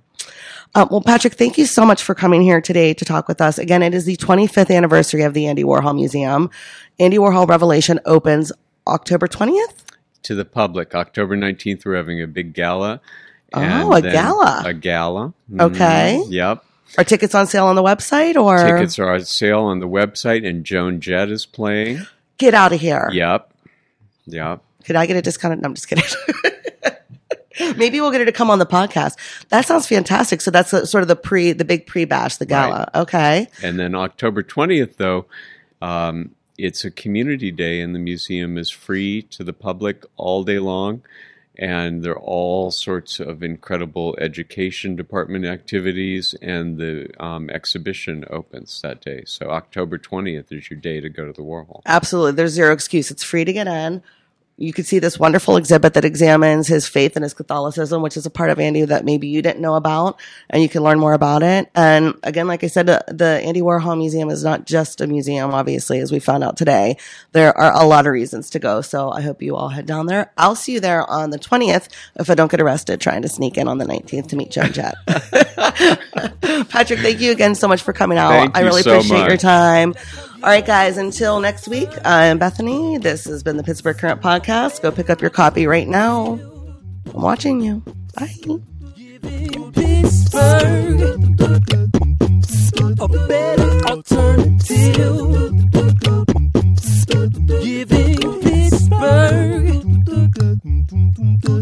um, 0.76 0.88
well, 0.92 1.02
Patrick, 1.02 1.34
thank 1.34 1.58
you 1.58 1.66
so 1.66 1.84
much 1.86 2.04
for 2.04 2.14
coming 2.14 2.44
here 2.44 2.62
today 2.62 2.94
to 2.94 3.04
talk 3.04 3.28
with 3.28 3.42
us. 3.42 3.58
Again, 3.58 3.82
it 3.82 3.96
is 3.96 4.06
the 4.06 4.18
25th 4.18 4.70
anniversary 4.74 5.24
of 5.24 5.34
the 5.34 5.48
Andy 5.48 5.64
Warhol 5.64 5.96
Museum. 5.96 6.52
Andy 7.00 7.18
Warhol 7.18 7.48
Revelation 7.50 8.00
opens 8.06 8.52
October 8.86 9.28
20th. 9.28 9.74
To 10.28 10.36
the 10.36 10.44
public, 10.44 10.94
October 10.94 11.38
19th, 11.38 11.86
we're 11.86 11.96
having 11.96 12.22
a 12.22 12.28
big 12.28 12.54
gala. 12.54 13.00
Oh, 13.54 13.94
a 13.94 14.02
gala. 14.02 14.62
A 14.66 14.74
gala. 14.74 15.34
Okay. 15.58 16.22
Yep. 16.28 16.66
Are 16.98 17.04
tickets 17.06 17.34
on 17.34 17.48
sale 17.48 17.68
on 17.68 17.78
the 17.78 17.82
website 17.82 18.36
or 18.36 18.58
Tickets 18.58 19.00
are 19.00 19.14
on 19.14 19.24
sale 19.24 19.62
on 19.62 19.80
the 19.80 19.88
website, 19.88 20.46
and 20.46 20.66
Joan 20.66 21.00
Jett 21.00 21.30
is 21.30 21.46
playing. 21.46 22.06
get 22.38 22.54
out 22.54 22.74
of 22.74 22.82
here? 22.82 23.10
Yep. 23.14 23.54
Yep. 24.26 24.62
Could 24.84 24.98
I 24.98 25.06
get 25.06 25.16
a 25.16 25.22
discount? 25.22 25.62
No, 25.62 25.68
I'm 25.70 25.76
just 25.76 25.88
kidding. 25.88 26.04
Maybe 27.78 28.02
we'll 28.02 28.12
get 28.12 28.20
her 28.20 28.26
to 28.26 28.34
come 28.34 28.50
on 28.50 28.60
the 28.60 28.66
podcast. 28.66 29.16
That 29.48 29.66
sounds 29.66 29.88
fantastic. 29.88 30.42
So 30.42 30.52
that's 30.52 30.72
sort 30.72 31.04
of 31.04 31.08
the 31.08 31.16
pre, 31.16 31.54
the 31.54 31.64
big 31.64 31.88
pre 31.88 32.04
bash, 32.04 32.36
the 32.36 32.46
gala. 32.46 32.92
Okay. 32.94 33.48
And 33.64 33.80
then 33.80 33.96
October 33.96 34.44
20th, 34.44 34.98
though, 34.98 35.26
um, 35.82 36.32
it's 36.58 36.84
a 36.84 36.92
community 36.92 37.52
day, 37.52 37.82
and 37.82 37.94
the 37.94 38.00
museum 38.00 38.58
is 38.58 38.70
free 38.70 39.22
to 39.24 39.44
the 39.44 39.54
public 39.54 40.06
all 40.16 40.44
day 40.44 40.60
long. 40.60 41.04
And 41.60 42.04
there 42.04 42.12
are 42.12 42.20
all 42.20 42.70
sorts 42.70 43.20
of 43.20 43.42
incredible 43.42 44.16
education 44.20 44.96
department 44.96 45.46
activities, 45.46 46.36
and 46.42 46.78
the 46.78 47.10
um, 47.20 47.50
exhibition 47.50 48.26
opens 48.30 48.80
that 48.82 49.02
day. 49.02 49.24
So 49.26 49.50
October 49.50 49.98
20th 49.98 50.52
is 50.52 50.70
your 50.70 50.80
day 50.80 51.02
to 51.02 51.10
go 51.10 51.26
to 51.26 51.34
the 51.34 51.42
Warhol. 51.42 51.82
Absolutely. 51.88 52.34
There's 52.34 52.52
zero 52.52 52.74
excuse. 52.74 53.10
It's 53.10 53.24
free 53.24 53.44
to 53.44 53.54
get 53.54 53.68
in. 53.68 54.04
You 54.60 54.74
could 54.74 54.88
see 54.88 54.98
this 54.98 55.20
wonderful 55.20 55.56
exhibit 55.56 55.94
that 55.94 56.04
examines 56.04 56.68
his 56.68 56.88
faith 56.88 57.16
and 57.16 57.22
his 57.22 57.36
Catholicism, 57.36 58.02
which 58.02 58.18
is 58.18 58.26
a 58.26 58.32
part 58.32 58.50
of 58.50 58.60
Andy 58.60 58.84
that 58.84 59.06
maybe 59.06 59.28
you 59.28 59.44
didn't 59.44 59.62
know 59.62 59.76
about, 59.76 60.20
and 60.50 60.64
you 60.64 60.68
can 60.68 60.82
learn 60.82 61.00
more 61.00 61.14
about 61.14 61.44
it. 61.44 61.70
And 61.76 62.16
again, 62.24 62.48
like 62.48 62.64
I 62.64 62.68
said, 62.68 62.88
the, 62.88 63.04
the 63.08 63.40
Andy 63.44 63.62
Warhol 63.62 63.96
Museum 63.96 64.30
is 64.30 64.44
not 64.44 64.66
just 64.66 65.00
a 65.00 65.06
museum, 65.06 65.54
obviously, 65.54 66.00
as 66.00 66.12
we 66.12 66.20
found 66.20 66.44
out 66.44 66.58
today. 66.58 66.98
There 67.34 67.56
are 67.56 67.72
a 67.72 67.86
lot 67.86 68.08
of 68.08 68.14
reasons 68.14 68.50
to 68.50 68.60
go. 68.60 68.82
So 68.82 69.12
I 69.12 69.22
hope 69.22 69.44
you 69.44 69.56
all 69.56 69.70
head 69.70 69.86
down 69.86 70.08
there. 70.08 70.32
I'll 70.38 70.56
see 70.56 70.74
you 70.74 70.80
there 70.80 71.08
on 71.08 71.30
the 71.30 71.38
20th 71.38 71.90
if 72.16 72.30
I 72.30 72.34
don't 72.34 72.50
get 72.50 72.60
arrested 72.60 73.00
trying 73.00 73.22
to 73.22 73.30
sneak 73.30 73.58
in 73.58 73.68
on 73.68 73.78
the 73.78 73.86
19th 73.86 74.30
to 74.30 74.36
meet 74.36 74.50
Joan 74.50 74.74
Jett. 74.74 74.96
Patrick, 76.70 77.00
thank 77.00 77.22
you 77.22 77.32
again 77.32 77.54
so 77.54 77.68
much 77.68 77.84
for 77.84 77.94
coming 77.94 78.18
out. 78.18 78.32
Thank 78.32 78.58
I 78.58 78.62
really 78.62 78.82
so 78.82 78.98
appreciate 78.98 79.28
your 79.28 79.38
time. 79.38 79.94
All 80.44 80.54
right, 80.54 80.66
guys, 80.66 80.98
until 80.98 81.40
next 81.40 81.68
week, 81.68 81.90
I'm 82.06 82.38
Bethany. 82.38 83.00
This 83.00 83.26
has 83.26 83.42
been 83.42 83.58
the 83.58 83.64
Pittsburgh 83.64 83.98
Current 83.98 84.22
Podcast. 84.22 84.82
Go 84.82 84.92
pick 84.92 85.10
up 85.10 85.20
your 85.20 85.32
copy 85.32 85.66
right 85.66 85.88
now. 85.88 86.40
I'm 87.14 87.22
watching 87.22 87.60
you. 87.60 87.84
Bye. 88.16 88.36
Pittsburgh, 89.74 91.02
a 93.00 93.08
better 93.28 93.82
alternative. 93.88 95.18
Giving 97.64 98.42
Pittsburgh 98.42 99.84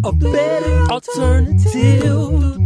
a 0.04 0.12
better 0.12 0.92
alternative. 0.92 2.58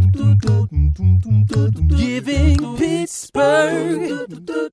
Giving 1.96 2.76
Pittsburgh 2.76 4.72